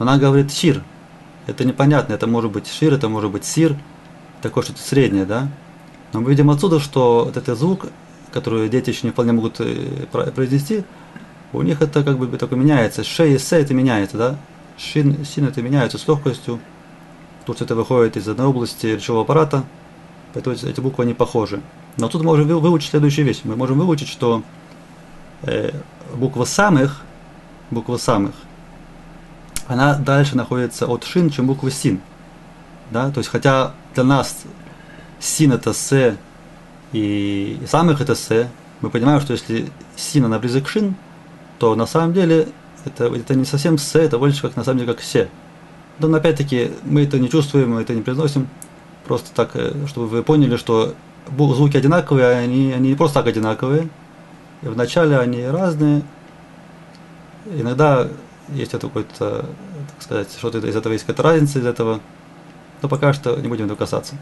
[0.00, 0.82] Но она говорит шир.
[1.46, 3.76] Это непонятно, это может быть шир, это может быть сир,
[4.40, 5.48] такое что-то среднее, да?
[6.12, 7.86] Но мы видим отсюда, что вот этот звук,
[8.32, 10.84] который дети еще не вполне могут э, произнести,
[11.52, 13.04] у них это как бы такое меняется.
[13.04, 14.36] Ше и се это меняется, да?
[14.78, 16.60] Шин, син это меняется с легкостью
[17.42, 19.64] что это выходит из одной области речевого аппарата,
[20.32, 21.60] поэтому эти буквы не похожи.
[21.96, 23.40] Но тут мы можем выучить следующую вещь.
[23.44, 24.42] Мы можем выучить, что
[25.42, 25.72] э,
[26.14, 27.02] буква самых,
[27.70, 28.34] буква самых,
[29.66, 32.00] она дальше находится от шин, чем буква син.
[32.90, 33.10] Да?
[33.10, 34.42] То есть, хотя для нас
[35.22, 36.16] син это с
[36.92, 38.48] и самых это с,
[38.80, 40.96] мы понимаем, что если син она близок к шин,
[41.58, 42.48] то на самом деле
[42.84, 45.28] это, это не совсем с, это больше как на самом деле как се.
[45.98, 48.48] Но опять-таки мы это не чувствуем, мы это не произносим.
[49.04, 50.94] Просто так, э, чтобы вы поняли, что
[51.28, 53.88] звуки одинаковые, а они, они не просто так одинаковые.
[54.62, 56.02] И вначале они разные.
[57.46, 58.08] Иногда
[58.48, 62.00] есть это какой-то, так сказать, что-то из этого есть какая-то разница из этого.
[62.80, 64.16] Но пока что не будем этого касаться.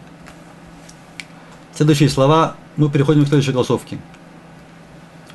[1.74, 3.98] Следующие слова, мы переходим к следующей голосовке.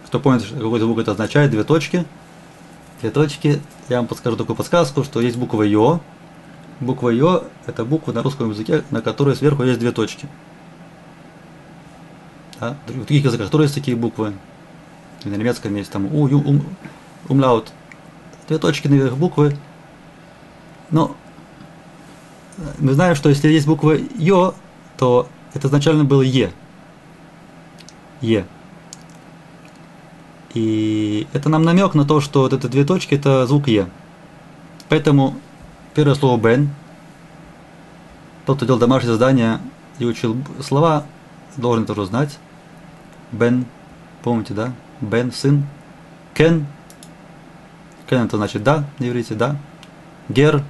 [0.07, 2.05] Кто помнит, какой звук это означает, две точки.
[3.01, 6.01] Две точки, я вам подскажу такую подсказку, что есть буква Йо,
[6.79, 10.27] Буква Ё– это буква на русском языке, на которой сверху есть две точки.
[12.59, 12.77] Да?
[12.87, 14.33] В других языках тоже есть такие буквы.
[15.23, 16.65] И на немецком есть там У, Ю, Ум,
[17.29, 17.71] Умлаут.
[18.47, 19.57] Две точки наверх буквы.
[20.91, 21.15] Но
[22.77, 24.53] мы знаем, что если есть буква Ё,
[24.97, 26.51] то это изначально было Е.
[28.21, 28.45] Е.
[30.53, 33.89] И это нам намек на то, что вот эти две точки это звук Е.
[34.89, 35.35] Поэтому
[35.95, 36.69] первое слово Бен.
[38.45, 39.59] Тот, кто делал домашнее задание
[39.97, 41.05] и учил слова,
[41.57, 42.37] должен тоже знать.
[43.31, 43.65] Бен,
[44.21, 44.73] помните, да?
[45.01, 45.65] Бен, сын.
[46.33, 46.67] Кен.
[48.07, 49.55] Кен это значит да, на иврите, да.
[50.29, 50.63] Гер.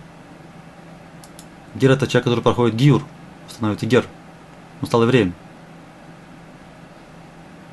[1.74, 3.04] Гер это человек, который проходит гиур,
[3.50, 4.06] становится гер.
[4.82, 5.34] Он стал евреем.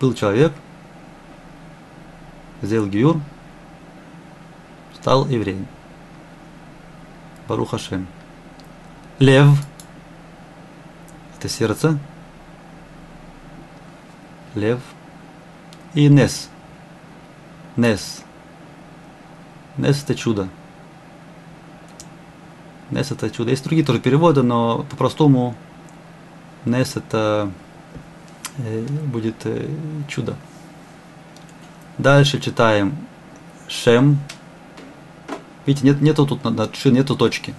[0.01, 0.53] Был человек,
[2.63, 3.21] сделал гиур,
[4.95, 5.67] стал евреем.
[7.49, 8.07] Барух Хашем.
[9.19, 9.49] Лев–
[11.39, 11.99] это сердце.
[14.55, 14.81] Лев.
[15.95, 16.49] И Нес.
[17.77, 18.23] Нес.
[19.77, 20.49] Нес– это чудо.
[22.91, 23.51] Нес– это чудо.
[23.51, 25.55] Есть другие тоже переводы, но по-простому
[26.65, 27.51] Нес– это
[28.59, 29.69] э, будет э,
[30.09, 30.37] чудо.
[31.99, 32.97] Дальше читаем
[33.69, 34.19] Шем.
[35.67, 37.55] Видите, нет, нету тут над шин, нету точки.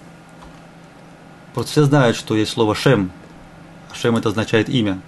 [1.54, 3.12] Просто все знают, что есть слово Шем.
[3.94, 5.00] Шем это означает имя.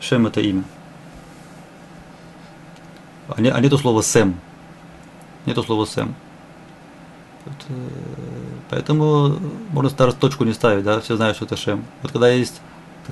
[0.00, 0.64] Шем это имя.
[3.28, 4.38] А, не, а нету слова Сэм.
[5.46, 6.14] Нету слова Сэм.
[7.46, 7.72] Э,
[8.68, 9.38] поэтому
[9.70, 11.84] можно даже точку не ставить, да, все знают, что это Шем.
[12.02, 12.60] Вот когда есть,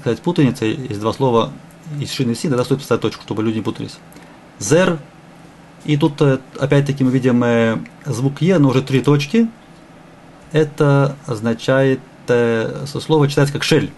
[0.01, 1.53] сказать, путаница, есть два слова
[2.01, 3.99] из шины си, тогда стоит поставить точку, чтобы люди не путались.
[4.59, 4.99] Зер
[5.85, 9.49] и тут э, опять-таки мы видим э, звук Е, но уже три точки.
[10.53, 13.91] Это означает, э, слово читается как шель.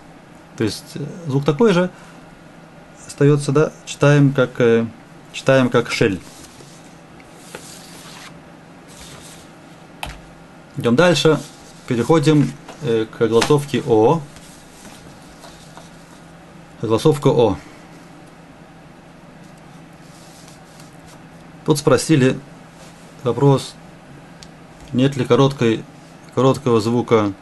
[0.57, 1.91] То есть звук такой же,
[3.07, 4.51] остается, да, читаем как,
[5.33, 6.21] читаем как шель.
[10.77, 11.41] Идем дальше,
[11.89, 14.21] переходим к голосовке О.
[16.83, 17.59] Голосовка О.
[21.66, 22.40] Тут спросили
[23.23, 23.75] вопрос,
[24.95, 25.85] нет ли короткой,
[26.35, 27.35] короткого звука,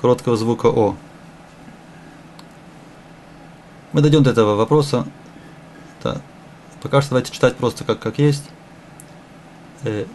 [0.00, 0.96] короткого звука О.
[3.92, 5.06] Мы дойдем до этого вопроса.
[6.02, 6.22] Да.
[6.82, 8.44] Пока что давайте читать просто как, как есть.
[9.84, 10.06] Э,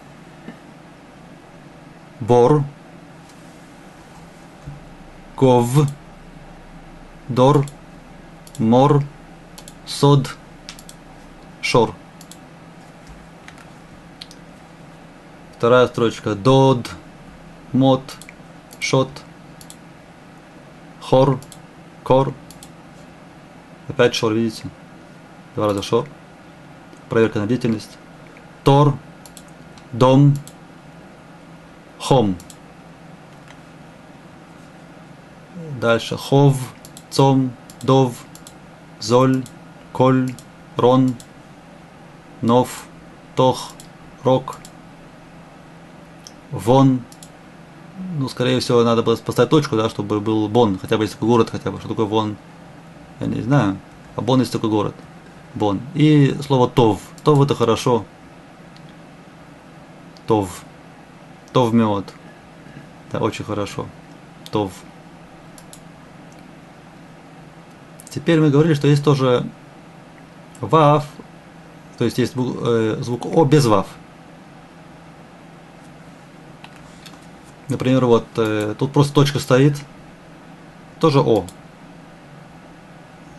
[2.19, 2.63] бор,
[5.37, 5.87] гов,
[7.27, 7.65] дор,
[8.61, 9.03] мор,
[9.85, 10.37] сод,
[11.61, 11.93] шор.
[15.57, 16.35] Вторая строчка.
[16.35, 16.89] Дод,
[17.73, 18.01] мод,
[18.79, 19.09] шот,
[21.01, 21.39] хор,
[22.03, 22.33] кор.
[23.87, 24.69] Опять шор, видите?
[25.55, 26.07] Два раза шор.
[27.09, 27.97] Проверка на длительность.
[28.63, 28.95] Тор,
[29.91, 30.35] дом,
[31.99, 32.35] хом.
[35.79, 36.15] Дальше.
[36.15, 36.57] Хов,
[37.09, 38.13] цом, дов,
[39.01, 39.43] золь,
[39.91, 40.33] коль,
[40.77, 41.15] рон,
[42.41, 42.85] нов,
[43.35, 43.71] тох,
[44.23, 44.57] рок,
[46.51, 47.01] Вон,
[48.17, 51.29] ну, скорее всего, надо было поставить точку, да, чтобы был Бон, хотя бы есть такой
[51.29, 52.35] город, хотя бы, что такое Вон,
[53.21, 53.77] я не знаю,
[54.15, 54.93] а Бон есть такой город,
[55.55, 55.79] Бон.
[55.93, 58.05] И слово Тов, Тов это хорошо,
[60.27, 60.63] Тов,
[61.53, 62.13] Тов мед,
[63.11, 63.85] да, очень хорошо,
[64.51, 64.71] Тов.
[68.11, 69.45] Теперь мы говорили, что есть тоже
[70.59, 71.07] Вав,
[71.97, 73.87] то есть есть звук, э, звук О без Вав.
[77.69, 79.77] Например, вот э, тут просто точка стоит,
[80.99, 81.45] тоже О.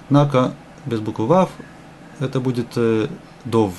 [0.09, 0.55] Однако
[0.87, 1.51] без буквы ВАВ
[2.19, 3.09] это будет э,
[3.45, 3.75] ДОВ.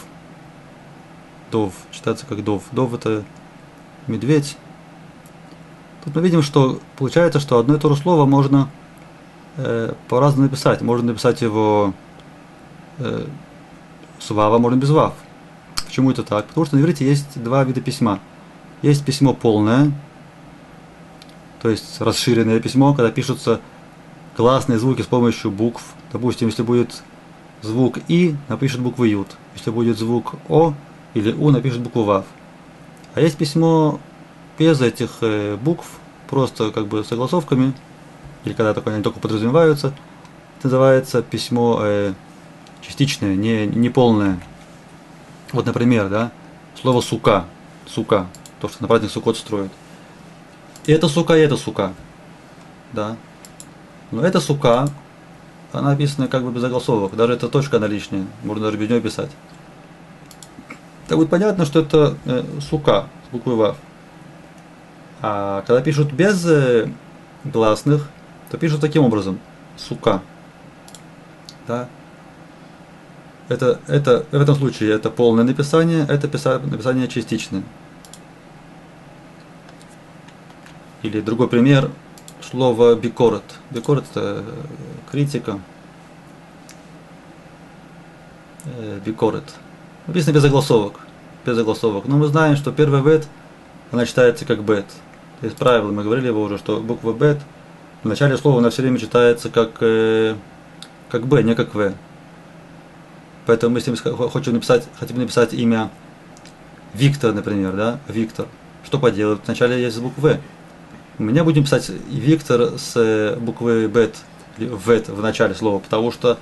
[1.52, 2.64] ДОВ, читается как ДОВ.
[2.72, 3.24] ДОВ это
[4.08, 4.58] медведь.
[6.04, 8.70] Тут мы видим, что получается, что одно и то же слово можно
[10.10, 10.82] по-разному написать.
[10.82, 11.94] Можно написать его
[12.98, 13.26] э,
[14.20, 15.14] с ВАВа, можно без ВАВ.
[15.86, 16.46] Почему это так?
[16.48, 18.20] Потому что на иврите есть два вида письма.
[18.82, 19.92] Есть письмо полное,
[21.62, 23.62] то есть расширенное письмо, когда пишутся
[24.36, 25.94] классные звуки с помощью букв.
[26.12, 27.04] Допустим, если будет
[27.62, 29.30] звук И, напишет букву Ют.
[29.56, 30.74] Если будет звук О
[31.14, 32.26] или У, напишет букву Вав.
[33.14, 34.00] А есть письмо
[34.60, 35.88] без этих э, букв,
[36.30, 37.74] просто как бы согласовками,
[38.46, 39.94] или когда только они только подразумеваются,
[40.60, 42.14] это называется письмо э,
[42.82, 44.40] частичное, не, не полное.
[45.52, 46.32] Вот, например, да,
[46.82, 47.46] слово сука,
[47.86, 48.28] сука,
[48.60, 49.72] то, что на праздник Сукот строят.
[50.86, 51.94] И это сука, и это сука.
[52.92, 53.16] Да.
[54.12, 54.88] Но эта сука,
[55.72, 57.16] она написана как бы без огласовок.
[57.16, 58.26] Даже эта точка она лишняя.
[58.44, 59.32] Можно даже без нее писать.
[61.08, 63.78] Так будет понятно, что это э, сука с буквой Вав.
[65.22, 66.90] А когда пишут без, э,
[67.44, 68.10] гласных,
[68.54, 69.40] то пишут таким образом.
[69.78, 70.22] Сука.
[71.68, 71.90] Да?
[73.50, 77.64] Это, это, в этом случае это полное написание, это написание частичное.
[81.02, 81.90] Или другой пример,
[82.42, 83.44] слово бикорот.
[83.72, 84.46] Бикорот это
[85.10, 85.60] критика.
[88.66, 89.46] Э, бикорот.
[90.06, 91.00] Написано без огласовок.
[91.44, 92.06] Без огласовок.
[92.06, 93.28] Но мы знаем, что первый бет,
[93.92, 94.86] она читается как бет.
[95.42, 97.40] Есть правило, мы говорили его уже, что буква бет
[98.04, 100.36] в начале слова она все время читается как, э,
[101.10, 101.94] как б, не как в.
[103.46, 105.90] Поэтому если мы хотим написать, хотим написать имя
[106.94, 108.48] Виктор, например, да, Виктор,
[108.84, 109.42] что поделать?
[109.46, 110.40] Вначале есть буква В.
[111.20, 114.16] У меня будем писать Виктор с э, буквы бет,
[114.58, 116.38] в в начале слова, потому что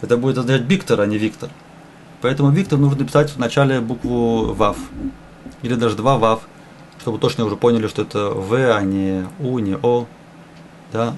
[0.00, 1.50] это будет означать Виктор, а не Виктор.
[2.22, 4.78] Поэтому Виктор нужно писать в начале букву ВАВ.
[5.62, 6.40] Или даже два ВАВ,
[7.00, 10.06] чтобы точно уже поняли, что это В, а не У, не О.
[10.94, 11.16] Да,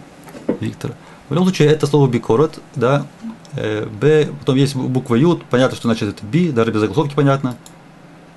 [0.59, 0.95] Виктор.
[1.29, 3.07] В любом случае, это слово бикорот, да,
[3.53, 7.57] э, Б, потом есть буква Ю, понятно, что значит это Би, даже без заголовки понятно.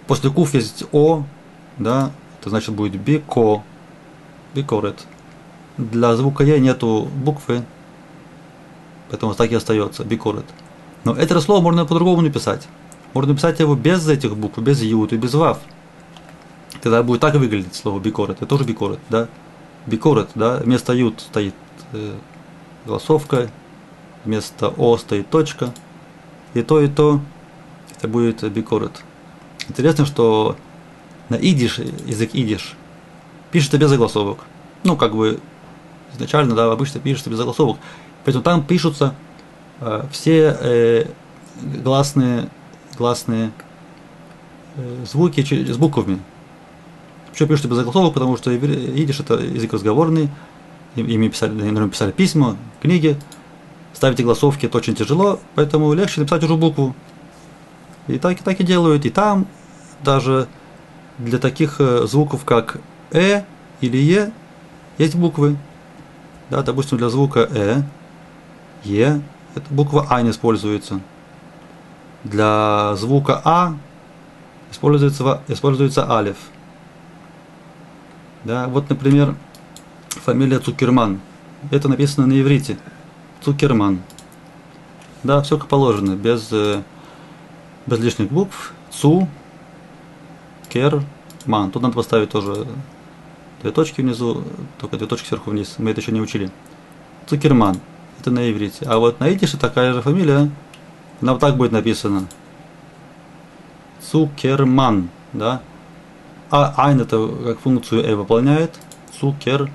[0.05, 1.23] После куф есть О,
[1.77, 2.11] да,
[2.41, 3.63] это значит будет бико,
[4.53, 5.05] бикорет.
[5.77, 7.63] Для звука Е нету буквы,
[9.09, 10.45] поэтому так и остается, бикорет.
[11.05, 12.67] Но это слово можно по-другому написать.
[13.13, 15.59] Можно написать его без этих букв, без ют и без вав.
[16.81, 18.35] Тогда будет так выглядеть слово бикорет.
[18.35, 19.29] Это тоже бикорет, да?
[19.85, 20.57] Бикорет, да?
[20.57, 21.55] Вместо ют стоит
[21.93, 22.13] э,
[22.85, 23.49] голосовка,
[24.25, 25.73] вместо о стоит точка.
[26.53, 27.21] И то, и то
[27.97, 29.03] это будет бикорет.
[29.67, 30.55] Интересно, что
[31.29, 32.75] на идиш, язык идиш,
[33.51, 34.39] пишется без заголосовок.
[34.83, 35.39] Ну, как бы
[36.13, 37.77] изначально, да, обычно пишется без заголосовок.
[38.23, 39.13] Поэтому там пишутся
[39.81, 41.05] Э, все э,
[41.83, 42.49] гласные,
[42.97, 43.51] гласные
[44.75, 46.19] э, звуки с буквами.
[47.39, 48.15] Почему пишут без заголовок?
[48.15, 50.29] Потому что идиш это язык разговорный,
[50.97, 53.17] ими писали, наверное, писали письма, книги.
[53.93, 56.93] Ставить голосовки это очень тяжело, поэтому легче написать уже букву.
[58.09, 59.05] И так, и так и делают.
[59.05, 59.47] И там
[60.03, 60.49] даже
[61.17, 62.81] для таких звуков, как
[63.11, 63.43] «э»
[63.79, 64.33] или «е»,
[64.97, 65.55] есть буквы.
[66.49, 67.83] Да, допустим, для звука «э»,
[68.83, 69.21] «е»,
[69.55, 70.99] это буква А не используется.
[72.25, 73.77] Для звука А
[74.71, 76.35] используется, используется алиф.
[78.43, 79.35] Да, вот, например,
[80.09, 81.19] фамилия Цукерман.
[81.71, 82.77] Это написано на иврите.
[83.41, 83.99] Цукерман.
[85.23, 86.81] Да, все как положено, без, э,
[87.85, 88.73] без лишних букв.
[88.89, 89.27] Цу,
[90.69, 91.03] кер,
[91.45, 91.71] ман.
[91.71, 92.65] Тут надо поставить тоже
[93.61, 94.43] две точки внизу,
[94.79, 95.75] только две точки сверху вниз.
[95.77, 96.51] Мы это еще не учили.
[97.27, 97.77] Цукерман
[98.19, 98.85] это на иврите.
[98.85, 100.49] А вот на идише такая же фамилия,
[101.21, 102.25] она вот так будет написана.
[104.01, 105.61] Цукерман, да.
[106.51, 108.71] А айн это как функцию э выполняет.
[109.19, 109.71] Цукерман.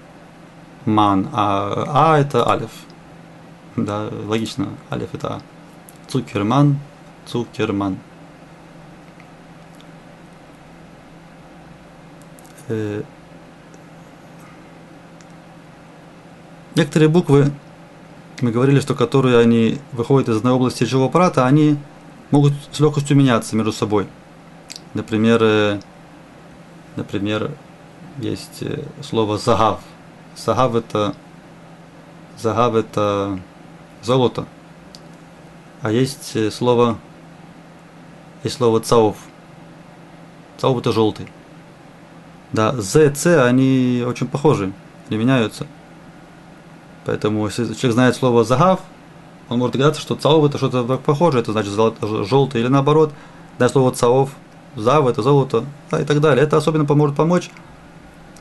[1.33, 2.71] А а это алиф.
[3.77, 4.69] Да, логично.
[4.91, 5.41] Алиф это а.
[6.09, 6.79] Цукерман,
[7.27, 7.99] Цукерман.
[12.69, 13.03] Э,
[16.75, 17.53] некоторые буквы
[18.41, 21.77] мы говорили, что которые они выходят из одной области речевого аппарата, они
[22.31, 24.07] могут с легкостью меняться между собой.
[24.93, 25.81] Например, э,
[26.97, 27.53] например,
[28.19, 29.81] есть э, слово загав.
[30.37, 31.15] Загав это
[32.39, 33.39] загав это
[34.03, 34.47] золото.
[35.83, 36.99] А есть э, слово
[38.43, 39.17] есть слово цауф.
[40.59, 41.29] Цауф это желтый.
[42.53, 44.73] Да, З, Ц, они очень похожи,
[45.09, 45.67] они меняются.
[47.05, 48.81] Поэтому, если человек знает слово загав,
[49.49, 51.73] он может догадаться, что цаов это что-то похожее, это значит
[52.29, 53.13] желтый или наоборот.
[53.59, 54.31] Да, слово цаов,
[54.77, 56.45] зав это золото, да, и так далее.
[56.45, 57.51] Это особенно поможет помочь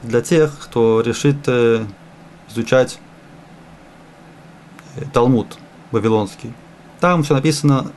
[0.01, 1.85] для тех, кто решит э,
[2.49, 2.99] изучать
[4.95, 5.57] э, Талмуд
[5.91, 6.53] вавилонский.
[6.99, 7.91] Там все написано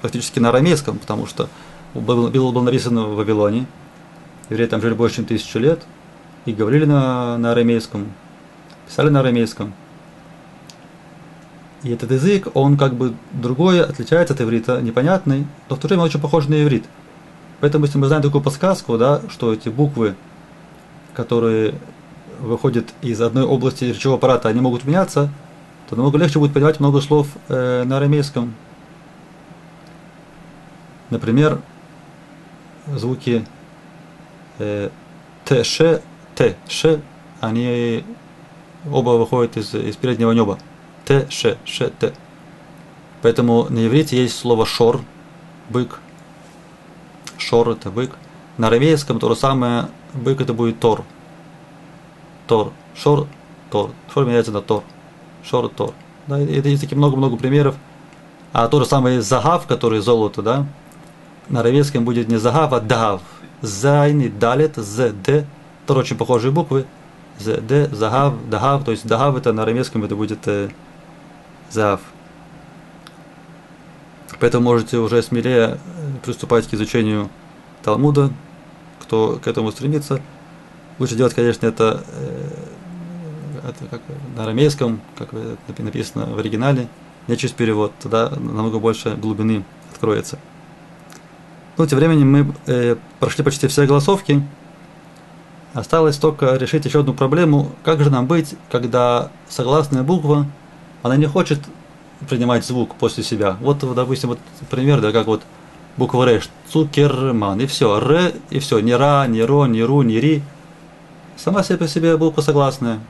[0.00, 1.48] практически на арамейском, потому что
[1.94, 3.66] был, был написан в Вавилоне.
[4.50, 5.82] Евреи там жили больше, чем тысячу лет
[6.44, 8.12] и говорили на, на арамейском
[8.86, 9.72] писали на арамейском.
[11.84, 15.94] И этот язык, он как бы другой, отличается от иврита, непонятный, но в то же
[15.94, 16.84] время очень похож на иврит.
[17.60, 20.14] Поэтому, если мы знаем такую подсказку, да, что эти буквы,
[21.12, 21.74] которые
[22.40, 25.30] выходят из одной области речевого аппарата, они могут меняться,
[25.88, 28.54] то намного легче будет понимать много слов э, на арамейском.
[31.10, 31.60] Например,
[32.86, 33.44] звуки
[34.58, 34.88] э,
[35.44, 36.00] т, ш,
[36.34, 37.00] т, ш,
[37.40, 38.04] они
[38.90, 40.58] оба выходят из, из переднего неба.
[41.04, 42.12] Т, ш, ш, т.
[43.22, 45.00] Поэтому на иврите есть слово шор,
[45.70, 46.00] бык.
[47.38, 48.12] Шор это бык.
[48.58, 51.04] На арамейском то же самое, бык это будет тор.
[52.46, 53.26] тор, шор,
[53.70, 53.90] тор.
[54.12, 54.82] Шор меняется на тор.
[55.42, 55.94] Шор, тор.
[56.26, 57.74] Да, это есть таких много-много примеров.
[58.52, 60.66] А то же самое загав, который золото, да,
[61.48, 63.20] на аравийском будет не загав, а дагав.
[63.62, 65.46] Зайн и далет, з, д.
[65.86, 66.84] Тоже очень похожие буквы.
[67.38, 68.84] З, д, загав, дагав.
[68.84, 70.68] То есть дагав это на арамейском это будет э,
[71.70, 72.00] зав.
[74.40, 75.78] Поэтому можете уже смелее
[76.22, 77.30] приступать к изучению
[77.82, 78.30] Талмуда,
[79.00, 80.20] кто к этому стремится.
[80.98, 84.00] Лучше делать, конечно, это, э, это как
[84.36, 85.30] на арамейском, как
[85.78, 86.88] написано в оригинале,
[87.26, 90.38] не через перевод, тогда намного больше глубины откроется.
[91.76, 94.42] Ну, тем временем мы э, прошли почти все голосовки.
[95.72, 97.72] Осталось только решить еще одну проблему.
[97.82, 100.46] Как же нам быть, когда согласная буква,
[101.04, 101.60] она не хочет
[102.30, 103.58] принимать звук после себя.
[103.60, 104.38] Вот, допустим, вот
[104.70, 105.42] пример, да, как вот
[105.98, 110.14] буква Р, Цукерман, и все, Р, и все, ни Ра, ни Ро, ни Ру, ни
[110.14, 110.42] Ри.
[111.36, 113.00] Сама себе по себе буква согласная.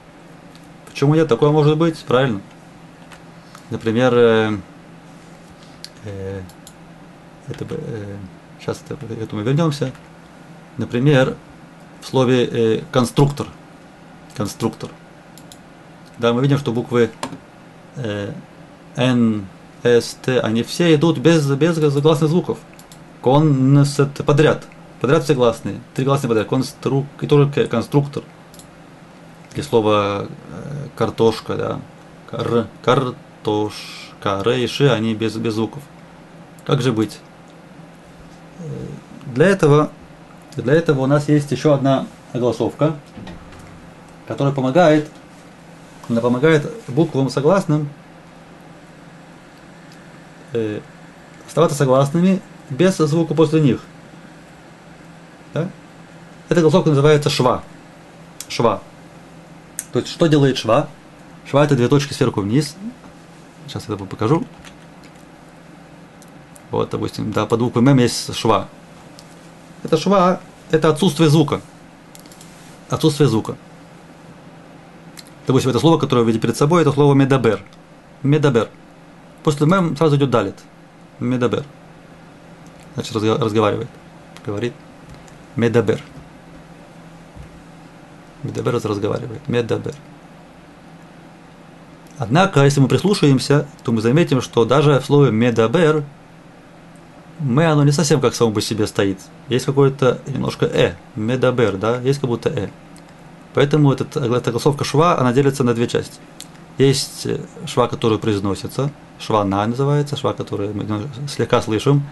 [0.90, 1.28] Почему нет?
[1.28, 2.40] Такое может быть, правильно?
[3.70, 4.58] Например, э,
[6.04, 6.42] э,
[7.46, 8.16] это, э,
[8.58, 9.92] сейчас это, к этому вернемся.
[10.78, 11.36] Например,
[12.00, 13.46] в слове э, конструктор.
[14.36, 14.90] Конструктор.
[16.18, 17.12] Да, мы видим, что буквы
[17.96, 18.32] э,
[18.96, 19.46] Н,
[19.82, 22.58] С, Т, они все идут без, без загласных звуков.
[23.20, 24.64] Конст подряд.
[25.00, 25.80] Подряд все гласные.
[25.94, 26.48] Три гласные подряд.
[26.48, 28.22] Конструк, и тоже конструктор.
[29.54, 31.80] Или слово э, картошка, да.
[32.30, 34.40] Кар, картошка.
[34.40, 35.82] Р и Ш, они без, без звуков.
[36.64, 37.18] Как же быть?
[39.26, 39.90] Для этого,
[40.56, 42.94] для этого у нас есть еще одна огласовка,
[44.26, 45.10] которая помогает,
[46.08, 47.88] она помогает буквам согласным
[50.52, 50.80] э,
[51.46, 52.40] оставаться согласными
[52.70, 53.80] без звука после них.
[55.52, 55.68] Да?
[56.48, 57.62] Эта огласовка называется שווא.
[58.48, 58.82] שווא.
[59.92, 60.88] То есть, что делает שווא?
[61.48, 62.76] שווא это две точки сверху вниз.
[63.66, 64.44] Сейчас я это покажу.
[66.70, 68.68] Вот, допустим, да, под буквой М есть שווא.
[69.82, 70.40] Это שווא,
[70.70, 71.60] это отсутствие звука.
[72.90, 73.56] Отсутствие звука.
[75.46, 77.60] Допустим, это слово, которое вы видите перед собой, это слово מדבר.
[78.22, 78.68] מדבר.
[79.42, 80.56] После מם сразу идет דלת.
[81.20, 81.64] מדבר.
[82.94, 83.88] Значит, разговаривает.
[84.44, 84.72] Говорит.
[85.56, 86.00] מדבר.
[88.42, 89.46] מדבר разговаривает.
[89.48, 89.94] מדבר.
[92.18, 96.04] Однако, если мы прислушаемся, то мы заметим, что даже в слове מדבר
[97.40, 99.18] мы, оно не совсем как само по себе стоит.
[99.48, 102.68] Есть какое-то немножко э, מדבר, да, есть как будто э.
[103.54, 106.18] Поэтому этот, эта огласовка шва, она делится на две части.
[106.76, 112.02] Есть э, шва, который произносится, шва на называется, шва, который мы ну, слегка слышим,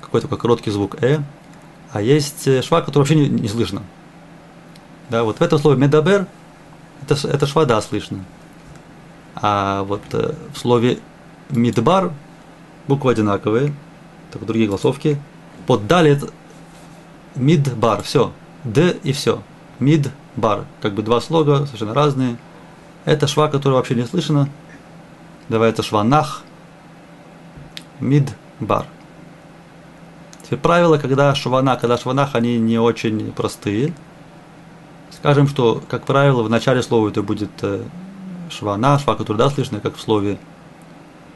[0.00, 1.18] какой-то такой короткий звук э,
[1.92, 3.82] а есть э, шва, который вообще не, не слышно.
[5.10, 6.26] Да, вот в этом слове медабер
[7.02, 8.24] это, это шва да слышно.
[9.34, 10.98] А вот э, в слове
[11.50, 12.12] мидбар
[12.86, 13.74] буквы одинаковые,
[14.32, 15.18] только другие голосовки.
[15.66, 16.30] Под далит
[17.34, 18.32] мидбар, все.
[18.62, 19.42] Д и все.
[19.80, 20.12] Мидбар.
[20.36, 22.36] Как бы два слога, совершенно разные.
[23.04, 24.48] Это шва, которая вообще не слышно.
[25.48, 26.42] Называется шва нах.
[28.00, 28.86] Мидбар.
[30.42, 33.94] Теперь правило, когда швана, когда шванах, они не очень простые.
[35.10, 37.82] Скажем, что, как правило, в начале слова это будет э,
[38.50, 40.38] швана, шва, который да слышно, как в слове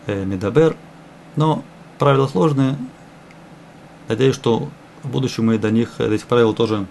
[0.06, 0.76] э, медабер.
[1.36, 1.62] Но
[1.98, 2.76] правила сложные.
[4.08, 4.68] Надеюсь, что
[5.02, 6.86] в будущем мы до них, до этих правил тоже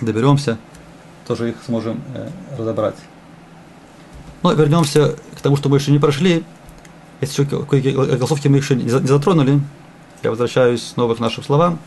[0.00, 0.58] доберемся,
[1.26, 2.96] тоже их сможем э, разобрать.
[4.42, 6.44] Но вернемся к тому, что мы еще не прошли.
[7.20, 9.60] Если еще кое-какие голосовки мы еще не затронули,
[10.22, 11.78] я возвращаюсь снова к нашим словам.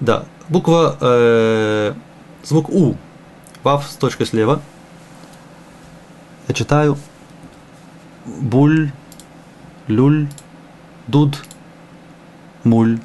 [0.00, 1.94] Да, буква, э,
[2.44, 2.96] звук У,
[3.62, 4.60] вав с точкой слева–
[6.48, 6.96] я читаю
[8.24, 8.90] буль,
[9.86, 10.28] люль,
[11.06, 11.44] дуд,
[12.64, 12.98] муль.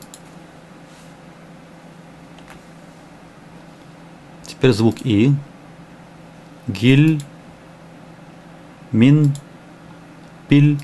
[4.43, 5.33] Теперь звук И.
[6.67, 7.21] Гиль,
[8.91, 9.35] мин,
[10.47, 10.79] пиль,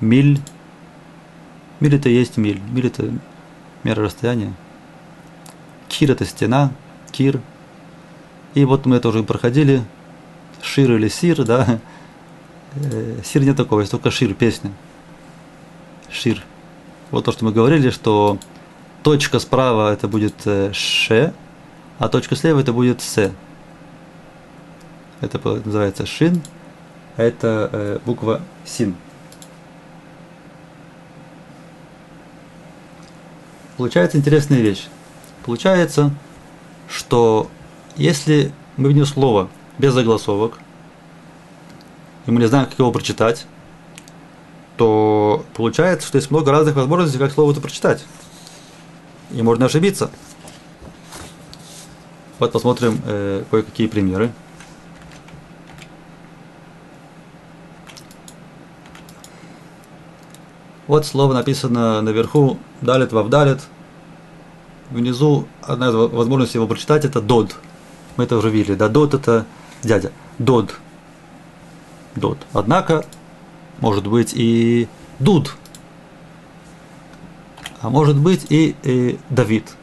[0.00, 0.40] миль.
[1.80, 2.60] Миль это есть миль.
[2.70, 3.10] Миль это
[3.82, 4.52] мера расстояния.
[5.88, 6.72] Кир это стена,
[7.12, 7.40] кир.
[8.54, 9.82] И вот мы это уже проходили
[10.64, 11.80] шир или сир, да,
[12.76, 14.72] э, сир нет такого, есть только шир, песня.
[16.10, 16.42] Шир.
[17.10, 18.38] Вот то, что мы говорили, что
[19.02, 21.32] точка справа это будет э, ше,
[21.98, 23.32] а точка слева это будет се.
[25.20, 26.42] Это называется шин,
[27.16, 28.96] а это э, буква син.
[33.76, 34.86] получается интересная вещь.
[35.44, 36.10] Получается,
[36.88, 37.50] что
[37.96, 39.48] если мы видим слово
[39.78, 40.58] без загласовок,
[42.26, 43.46] и мы не знаем, как его прочитать,
[44.76, 48.04] то получается, что есть много разных возможностей, как слово это прочитать.
[49.30, 50.10] И можно ошибиться.
[52.38, 54.32] Вот посмотрим э, кое-какие примеры.
[60.86, 63.62] Вот слово написано наверху далит вавдалит.
[64.90, 67.56] Внизу одна из возможностей его прочитать это дод.
[68.16, 68.74] Мы это уже видели.
[68.74, 69.46] Да, дод это
[69.82, 70.12] дядя.
[70.38, 70.74] Дод.
[72.16, 72.38] Дод.
[72.52, 73.06] Однако,
[73.84, 75.56] может быть и дуд.
[77.82, 79.76] А может быть и, и Давид.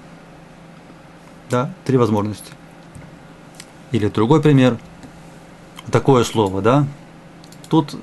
[1.51, 2.51] Да, три возможности.
[3.91, 4.79] Или другой пример.
[5.91, 6.87] Такое слово, да.
[7.69, 7.95] Тут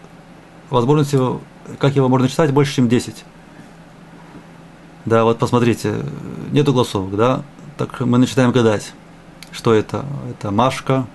[0.70, 1.18] возможности
[1.80, 3.24] как его можно читать, больше, чем 10.
[5.05, 6.05] Да, вот посмотрите,
[6.53, 7.42] нету голосовок, да,
[7.76, 8.92] так мы начинаем гадать,
[9.51, 10.05] что это.
[10.30, 11.09] Это Машка,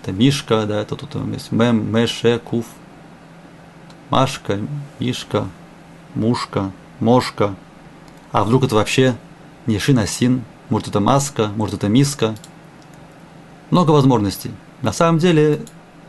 [0.00, 2.64] это Мишка, да, это тут есть Мем, Меше, Куф.
[4.10, 4.58] Машка,
[4.98, 5.46] Мишка,
[6.14, 7.54] Мушка, Мошка.
[8.32, 9.16] А вдруг это вообще
[9.66, 12.34] не Шинасин, может это Маска, может это Миска.
[13.70, 14.50] Много возможностей.
[14.82, 15.60] На самом деле,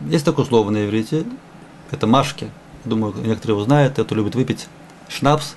[0.02, 1.26] есть такое слово на иврите,
[1.92, 2.50] это Машки–
[2.86, 4.68] Думаю, некоторые узнают, те, кто любит выпить
[5.10, 5.56] шнапс.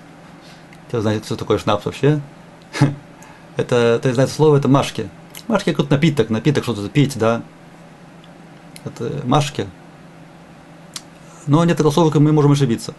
[0.90, 2.20] Те знаете, что такое шнапс вообще?
[3.56, 5.08] это, это, знаете, слово, это машки.
[5.46, 7.42] Машки как напиток, напиток, что-то пить, да.
[8.84, 9.66] Это машки.
[11.46, 12.92] Но нет голосовок, мы можем ошибиться.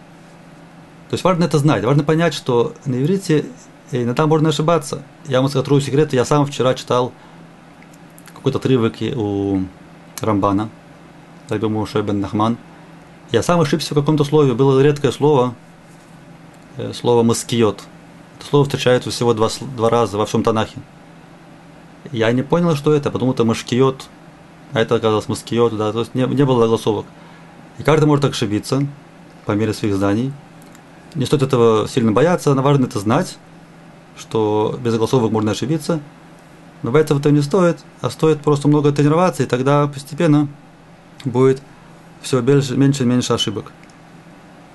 [1.08, 3.46] То есть важно это знать, важно понять, что на иврите
[3.92, 5.02] иногда можно ошибаться.
[5.26, 7.12] Я вам скажу секрет, я сам вчера читал
[8.34, 9.60] какой-то отрывок у
[10.20, 10.68] Рамбана,
[11.48, 12.56] Раби Муше бен Нахман–
[13.34, 14.54] я сам ошибся в каком-то слове.
[14.54, 15.54] Было редкое слово,
[16.76, 17.82] э, слово «маскиот».
[18.38, 20.76] Это слово встречается всего два, два раза во всем Танахе.
[22.12, 24.04] Я не понял, что это, потому что «машкиот»,
[24.72, 27.06] а это оказалось «маскиот», да, то есть не, не было голосовок.
[27.78, 28.86] И каждый может ошибиться
[29.46, 30.32] по мере своих знаний.
[31.14, 33.38] Не стоит этого сильно бояться, но важно это знать,
[34.16, 36.00] что без голосовок можно ошибиться.
[36.82, 40.48] Но бояться в этом не стоит, а стоит просто много тренироваться, и тогда постепенно
[41.24, 41.62] будет
[42.20, 43.72] все меньше, меньше и меньше ошибок.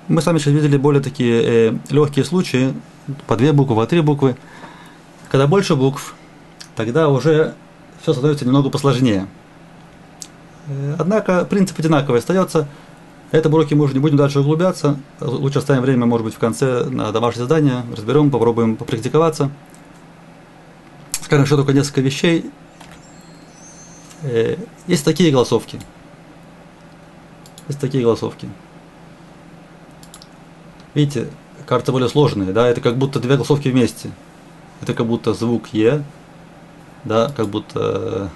[0.08, 2.74] Мы с вами сейчас видели более такие э, легкие случаи,
[3.26, 4.36] по две буквы, по три буквы.
[5.30, 6.14] Когда больше букв,
[6.74, 7.54] тогда уже
[8.02, 9.28] все становится немного посложнее.
[10.66, 12.66] Э, однако принцип одинаковый остается.
[13.30, 14.98] Это уроки мы уже не будем дальше углубляться.
[15.20, 17.84] Лучше оставим время, может быть, в конце на домашнее задание.
[17.96, 19.50] Разберем, попробуем попрактиковаться.
[21.22, 22.50] Скажем еще только несколько вещей.
[24.22, 24.56] Э,
[24.86, 25.78] есть такие голосовки–
[27.70, 28.48] есть такие голосовки.
[30.94, 31.28] Видите,
[31.66, 34.10] кажется более сложные, да, это как будто две голосовки вместе.
[34.82, 36.02] Это как будто звук Е,
[37.04, 38.30] да, как будто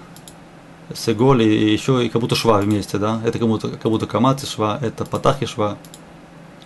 [0.89, 4.07] э, Сеголь и еще и как будто шва вместе, да, это как будто, как будто
[4.07, 5.77] камат и шва, это патах и шва.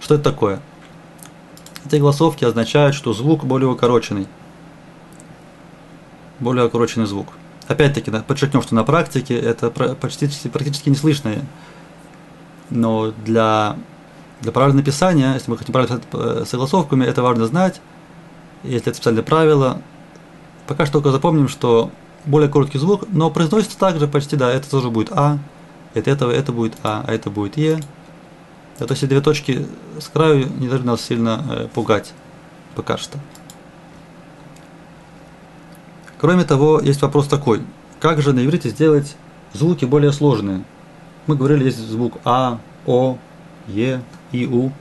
[0.00, 0.60] Что это такое?
[1.86, 4.26] Эти голосовки означают, что звук более укороченный.
[6.40, 7.28] Более укороченный звук.
[7.66, 11.34] Опять-таки, да, подчеркнем, что на практике это почти, практически не слышно
[12.70, 13.76] но для,
[14.40, 17.80] для правильного написания, если мы хотим правильно писать э, согласовками, это важно знать.
[18.62, 19.80] Если это специальное правило,
[20.66, 21.90] пока что только запомним, что
[22.24, 25.38] более короткий звук, но произносится также почти, да, это тоже будет А,
[25.94, 27.80] это, это, это будет А, а это будет Е.
[28.78, 29.66] Да, то есть эти две точки
[29.98, 32.12] с краю не должны нас сильно э, пугать
[32.74, 33.18] пока что.
[36.18, 37.62] Кроме того, есть вопрос такой.
[38.00, 39.16] Как же на иврите сделать
[39.52, 40.62] звуки более сложные?
[41.26, 43.18] Мы говорили, есть звук А, О,
[43.66, 44.02] Е,
[44.32, 44.72] И, У.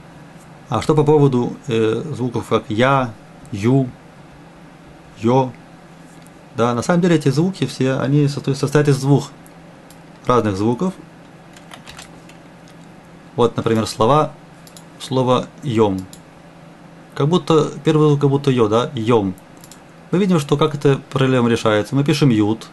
[0.68, 3.12] А что по поводу э, звуков как Я,
[3.52, 3.88] Ю,
[5.20, 5.50] Йо?
[6.58, 9.30] Да, на самом деле эти звуки все, они состоят из двух
[10.26, 10.92] разных звуков.
[13.36, 14.32] Вот, например, слова,
[14.98, 16.04] слово «йом».
[17.14, 19.36] Как будто, первый звук как будто «ё», да, «йом».
[20.10, 21.94] Мы видим, что как эта проблема решается.
[21.94, 22.66] Мы пишем «ют»,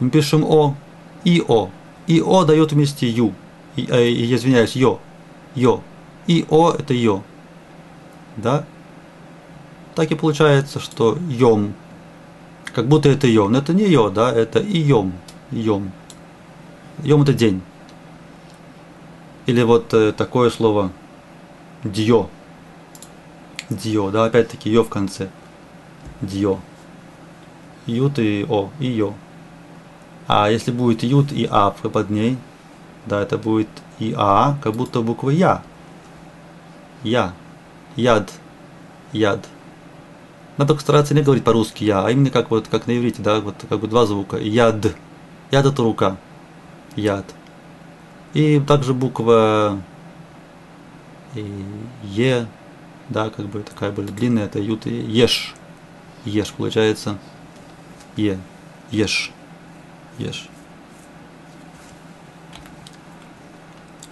[0.00, 0.74] мы пишем «о»
[1.22, 1.70] и «о».
[2.08, 3.34] И О дает вместе Ю.
[3.76, 4.98] И, э, извиняюсь, Йо.
[5.54, 5.80] Йо.
[6.26, 7.22] И О это Йо.
[8.36, 8.64] Да?
[9.94, 11.74] Так и получается, что Йом.
[12.74, 13.52] Как будто это Йом.
[13.52, 15.12] Но это не Йо, да, это и Йом.
[15.50, 15.92] Йом.
[17.02, 17.62] Это день.
[19.46, 20.92] Или вот э, такое слово
[21.84, 22.28] Дьо.
[23.68, 25.30] Дьо, да, опять-таки Йо в конце.
[26.20, 26.60] Дьо.
[27.86, 29.14] Ют и О, и Йо.
[30.28, 32.38] А если будет ют и а под ней,
[33.06, 33.68] да, это будет
[33.98, 35.62] и а, как будто буква я.
[37.02, 37.34] Я.
[37.96, 38.32] Яд.
[39.12, 39.46] Яд.
[40.56, 43.40] Надо только стараться не говорить по-русски я, а именно как вот как на иврите, да,
[43.40, 44.36] вот как бы два звука.
[44.36, 44.94] Яд.
[45.50, 46.16] Яд это рука.
[46.96, 47.24] Яд.
[48.34, 49.82] И также буква
[51.34, 52.46] Е,
[53.08, 55.54] да, как бы такая более длинная, это ют и еш.
[56.24, 57.18] Еш получается.
[58.16, 58.38] Е.
[58.90, 59.32] Еш.
[60.18, 60.48] Еш.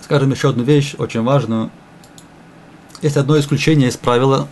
[0.01, 1.71] Скажем еще одну вещь, очень важную.
[3.03, 4.49] Есть одно исключение из правила,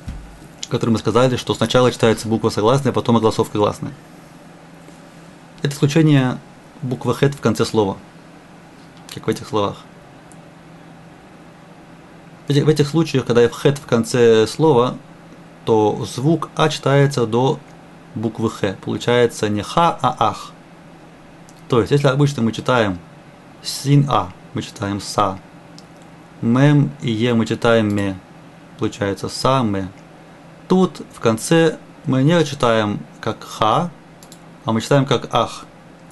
[0.68, 3.92] которое мы сказали, что сначала читается буква согласная, потом огласовка гласная.
[5.62, 6.38] Это исключение
[6.82, 7.96] буква хет в конце слова,
[9.14, 9.76] как в этих словах.
[12.46, 14.96] В этих, в этих случаях, когда хет в конце слова,
[15.64, 17.58] то звук а читается до
[18.14, 18.76] буквы х.
[18.82, 20.52] Получается не ха, а ах.
[21.68, 22.98] То есть, если обычно мы читаем
[23.62, 25.38] син а, мы читаем са.
[26.40, 28.16] Мем и е мы читаем ме.
[28.78, 29.88] Получается са, ме.
[30.68, 33.90] Тут в конце мы не читаем как ха,
[34.66, 35.64] а мы читаем как ах.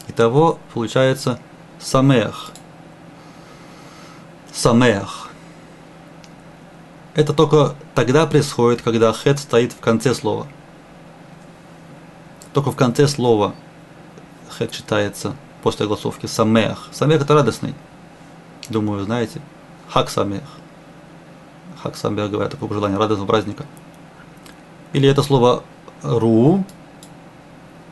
[0.08, 1.38] Итого получается
[1.78, 2.52] самех.
[4.52, 5.28] Самех.
[7.14, 10.46] Это только тогда происходит, когда хет стоит в конце слова.
[12.54, 13.54] Только в конце слова
[14.58, 16.88] хет читается после огласовки самех.
[16.92, 17.74] Самех это радостный.
[18.70, 19.42] Думаю, знаете.
[19.88, 20.44] Хак самех.
[21.82, 23.66] Хак самех говорят такое желание радостного праздника.
[24.96, 25.62] Или это слово
[26.02, 26.64] ру,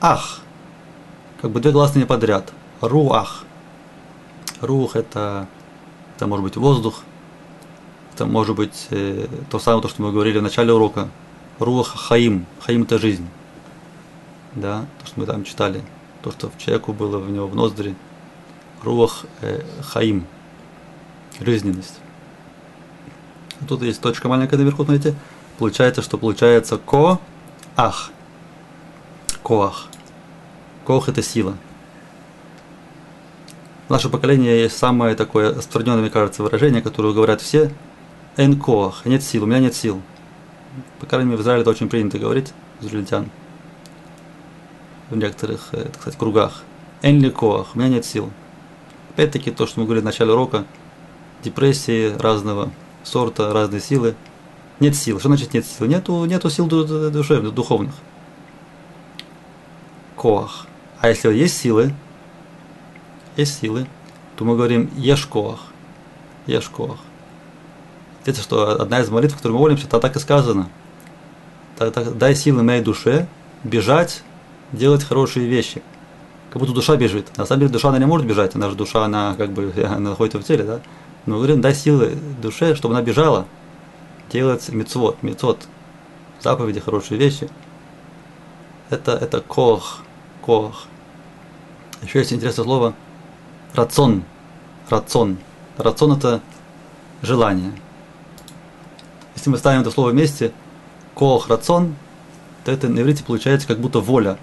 [0.00, 0.40] ах.
[1.38, 2.50] Как бы две гласные подряд.
[2.80, 3.44] Руах.
[4.62, 5.46] Рух это,
[6.16, 7.02] это может быть воздух.
[8.14, 11.10] Это может быть э, то самое, то, что мы говорили в начале урока.
[11.58, 12.46] Руах хаим.
[12.60, 13.28] Хаим это жизнь.
[14.54, 15.82] Да, то, что мы там читали.
[16.22, 17.96] То, что в человеку было в него в ноздри.
[18.82, 20.24] Руах э, хаим.
[21.38, 22.00] Жизненность.
[23.68, 25.14] Тут есть точка маленькая наверху, знаете.
[25.58, 27.20] Получается, что получается ко
[27.76, 28.10] ах.
[29.42, 29.86] Коах.
[30.84, 31.56] Коах это сила.
[33.88, 37.70] Наше поколение есть самое такое распространенное, мне кажется, выражение, которое говорят все.
[38.36, 39.04] Эн коах.
[39.04, 40.00] Нет сил, у меня нет сил.
[40.98, 43.30] По крайней мере, в Израиле это очень принято говорить, израильтян.
[45.10, 46.62] В некоторых, э, так сказать, кругах.
[47.02, 47.74] Эн ли коах.
[47.74, 48.30] У меня нет сил.
[49.10, 50.64] Опять-таки, то, что мы говорили в начале урока,
[51.44, 52.72] депрессии разного
[53.04, 54.16] сорта, разные силы–
[54.84, 55.18] нет сил.
[55.18, 55.86] Что значит нет сил?
[55.86, 57.94] Нету, нету сил душевных, духовных.
[60.16, 60.66] Коах.
[61.00, 61.94] А если есть силы,
[63.36, 63.86] есть силы,
[64.36, 65.60] то мы говорим ешь коах.
[66.46, 66.98] Ешь коах.
[68.24, 70.68] Это что одна из молитв, в которой мы молимся, это так и сказано.
[71.76, 73.26] Так, дай силы моей душе
[73.64, 74.22] бежать,
[74.72, 75.82] делать хорошие вещи.
[76.50, 77.36] Как будто душа бежит.
[77.36, 80.10] На самом деле душа она не может бежать, она же душа, она как бы она
[80.10, 80.80] находится в теле, да?
[81.26, 83.46] Но мы говорим, дай силы душе, чтобы она бежала,
[84.34, 85.68] делать мецвод, мецвод,
[86.40, 87.48] заповеди, хорошие вещи.
[88.90, 90.00] Это, это кох,
[90.42, 90.86] кох.
[92.02, 92.94] Еще есть интересное слово
[93.74, 94.24] рацион,
[94.90, 95.38] рацион.
[95.78, 96.40] Рацион это
[97.22, 97.72] желание.
[99.36, 100.52] Если мы ставим это слово вместе,
[101.14, 101.94] кох, рацион,
[102.64, 104.36] то это на иврите получается как будто воля.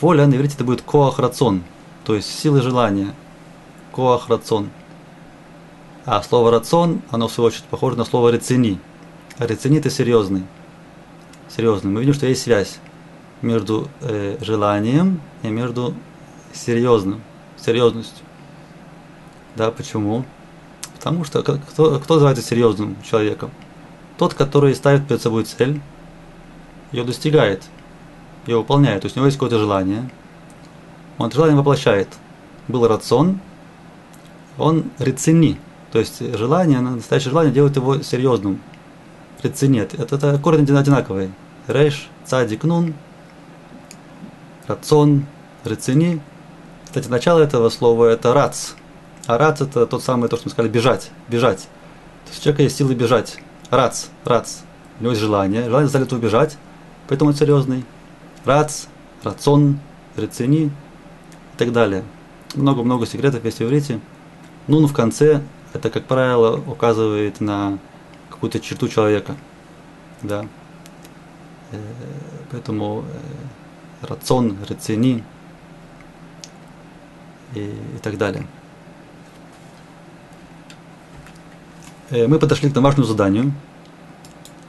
[0.00, 1.64] Воля на иврите это будет коах рацион,
[2.04, 3.14] то есть силы желания.
[3.92, 4.70] Коах рацион.
[6.06, 8.78] А слово рацион, оно в свою очередь похоже на слово рецени.
[9.38, 10.42] А рецени это серьезный.
[11.48, 11.90] Серьезный.
[11.90, 12.78] Мы видим, что есть связь
[13.40, 15.94] между э, желанием и между
[16.52, 17.22] серьезным,
[17.56, 18.24] серьезностью.
[19.56, 20.24] Да, почему?
[20.94, 23.50] Потому что кто, кто называется серьезным человеком?
[24.18, 25.80] Тот, который ставит перед собой цель,
[26.92, 27.64] ее достигает,
[28.46, 29.02] ее выполняет.
[29.02, 30.10] То есть у него есть какое-то желание,
[31.18, 32.08] он это желание воплощает.
[32.68, 33.40] Был рацион,
[34.58, 35.58] он рецени,
[35.94, 38.60] то есть желание, настоящее желание делает его серьезным.
[39.44, 39.94] Рецинет.
[39.94, 41.30] Это, это корни одинаковые.
[41.68, 42.94] Реш, цадик, нун,
[44.66, 45.24] рацион,
[45.62, 46.20] рецини.
[46.86, 48.72] Кстати, начало этого слова это рац.
[49.28, 51.68] А рац это тот самый, то, что мы сказали, бежать, бежать.
[52.24, 53.38] То есть у человека есть силы бежать.
[53.70, 54.62] Рац, рац.
[54.98, 55.62] У него есть желание.
[55.62, 56.58] Желание заставит его бежать,
[57.06, 57.84] поэтому он серьезный.
[58.44, 58.86] Рац,
[59.22, 59.78] рацион,
[60.16, 60.72] рецини
[61.54, 62.02] и так далее.
[62.56, 64.00] Много-много секретов есть в иврите.
[64.66, 65.40] Нун в конце
[65.74, 67.78] это, как правило, указывает на
[68.30, 69.36] какую-то черту человека.
[70.22, 70.46] Да.
[71.72, 71.78] Э,
[72.50, 73.04] поэтому
[74.02, 75.24] э, рацион, рацини
[77.54, 78.46] и, и так далее.
[82.10, 83.52] Э, мы подошли к домашнему заданию.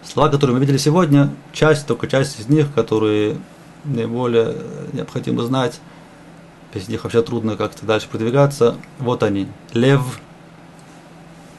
[0.03, 3.37] Слова, которые мы видели сегодня, часть, только часть из них, которые
[3.83, 4.55] наиболее
[4.93, 5.79] необходимо знать,
[6.73, 8.75] без них вообще трудно как-то дальше продвигаться.
[8.97, 9.47] Вот они.
[9.73, 10.19] Лев,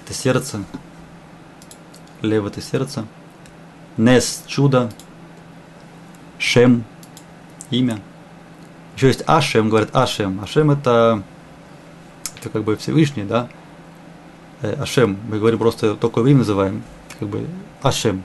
[0.07, 0.63] это сердце.
[2.23, 3.07] Лев это сердце.
[3.97, 4.91] Нес– чудо.
[6.39, 6.85] Шем,
[7.71, 8.01] имя.
[8.95, 10.41] Еще есть Ашем, говорят Ашем.
[10.41, 11.23] Ашем это,
[12.39, 13.49] это как бы Всевышний, да?
[14.63, 16.83] Э, Ашем, мы говорим просто только имя называем,
[17.19, 17.47] как бы
[17.83, 18.23] Ашем.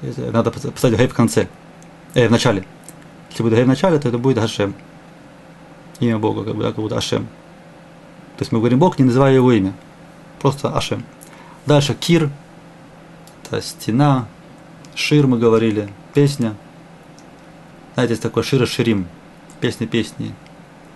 [0.00, 1.48] Надо поставить гей в конце,
[2.14, 2.64] э, в начале.
[3.30, 4.74] Если будет гей в начале, то это будет Ашем.
[6.00, 7.26] Имя Бога, как бы, да, как будто Ашем.
[8.36, 9.74] То есть мы говорим Бог, не называя его имя.
[10.42, 11.04] Просто Ашем.
[11.66, 12.28] Дальше Кир,
[13.44, 14.26] это стена,
[14.96, 16.56] Шир мы говорили, песня.
[17.94, 19.06] Знаете, есть такой Шира Ширим,
[19.60, 20.34] песня песни.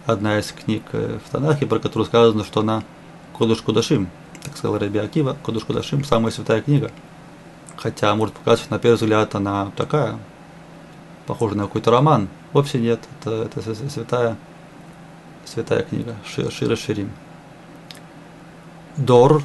[0.05, 2.83] Одна из книг э, в Танахе, про которую сказано, что она
[3.35, 4.09] Кодуш Кудашим,
[4.43, 6.91] так сказал Раби Акива, Кодуш Кудашим, самая святая книга.
[7.77, 10.19] Хотя, может показаться, на первый взгляд, она такая,
[11.29, 12.27] похожа на какой-то роман.
[12.53, 14.37] Вовсе нет, это, это святая,
[15.45, 17.13] святая книга, Шира Ширим.
[18.97, 19.43] Дор,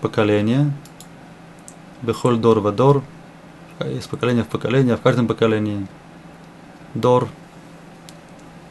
[0.00, 0.72] поколение,
[2.02, 3.02] Бехоль Дор Вадор,
[3.80, 5.86] из поколения в поколение, в каждом поколении.
[6.94, 7.28] Дор,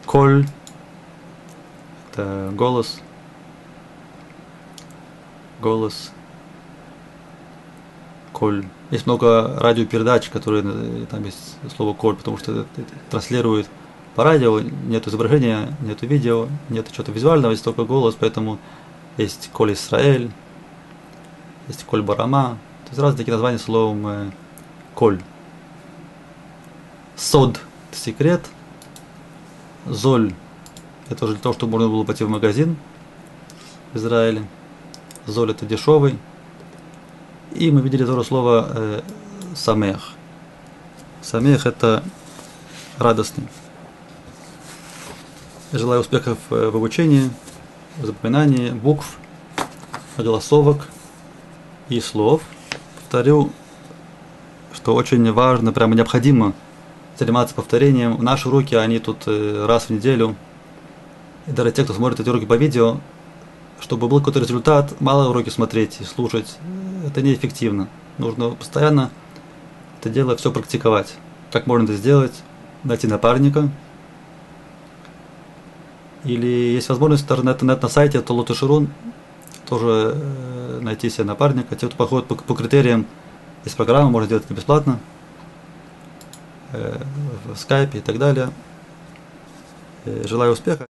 [0.06, 0.48] Коль,
[2.12, 3.00] это голос,
[5.62, 6.12] голос,
[8.34, 8.66] Коль.
[8.90, 13.70] Есть много радиопередач, которые э, там есть слово Коль, потому что это, это транслирует
[14.16, 18.58] по радио, нет изображения, нет видео, нет чего-то визуального, есть только голос, поэтому
[19.24, 20.32] есть Коль Исраэль,
[21.68, 24.32] есть Коль Барама, то есть разные такие названия словом э,
[24.96, 25.22] Коль.
[27.16, 27.60] Сод–
[27.92, 28.46] это секрет.
[29.86, 30.34] Золь–
[31.10, 32.78] это уже для того, чтобы можно было пойти в магазин
[33.94, 34.48] в Израиле.
[35.26, 36.18] Золь– это дешевый.
[37.54, 39.02] И мы видели тоже слово э,
[39.56, 40.12] самех.
[41.22, 42.04] Самех– это
[42.98, 43.48] радостный.
[45.74, 47.30] Желаю успехов э, в обучении,
[48.02, 49.18] запоминании букв,
[50.18, 50.88] голосовок
[51.90, 52.42] и слов.
[52.96, 53.52] Повторю,
[54.74, 56.54] что очень важно, прямо необходимо
[57.18, 58.24] заниматься повторением.
[58.24, 60.36] Наши уроки, они тут э, раз в неделю.
[61.48, 63.00] И даже те, кто смотрит эти уроки по видео,
[63.80, 66.58] чтобы был какой-то результат, мало уроки смотреть и слушать.
[67.06, 67.90] Это неэффективно.
[68.18, 69.10] Нужно постоянно
[70.00, 71.16] это дело все практиковать.
[71.52, 72.34] Как можно это сделать?
[72.84, 73.70] Найти напарника.
[76.26, 78.90] Или есть возможность интернет, интернет на сайте Толота Ширун
[79.66, 81.76] тоже э, найти себе напарника.
[81.76, 83.06] Те, кто походит по, по критериям
[83.64, 85.00] есть программа, можно сделать это бесплатно.
[86.74, 87.02] Э,
[87.46, 88.50] в скайпе и так далее.
[90.06, 90.89] Э, желаю успеха.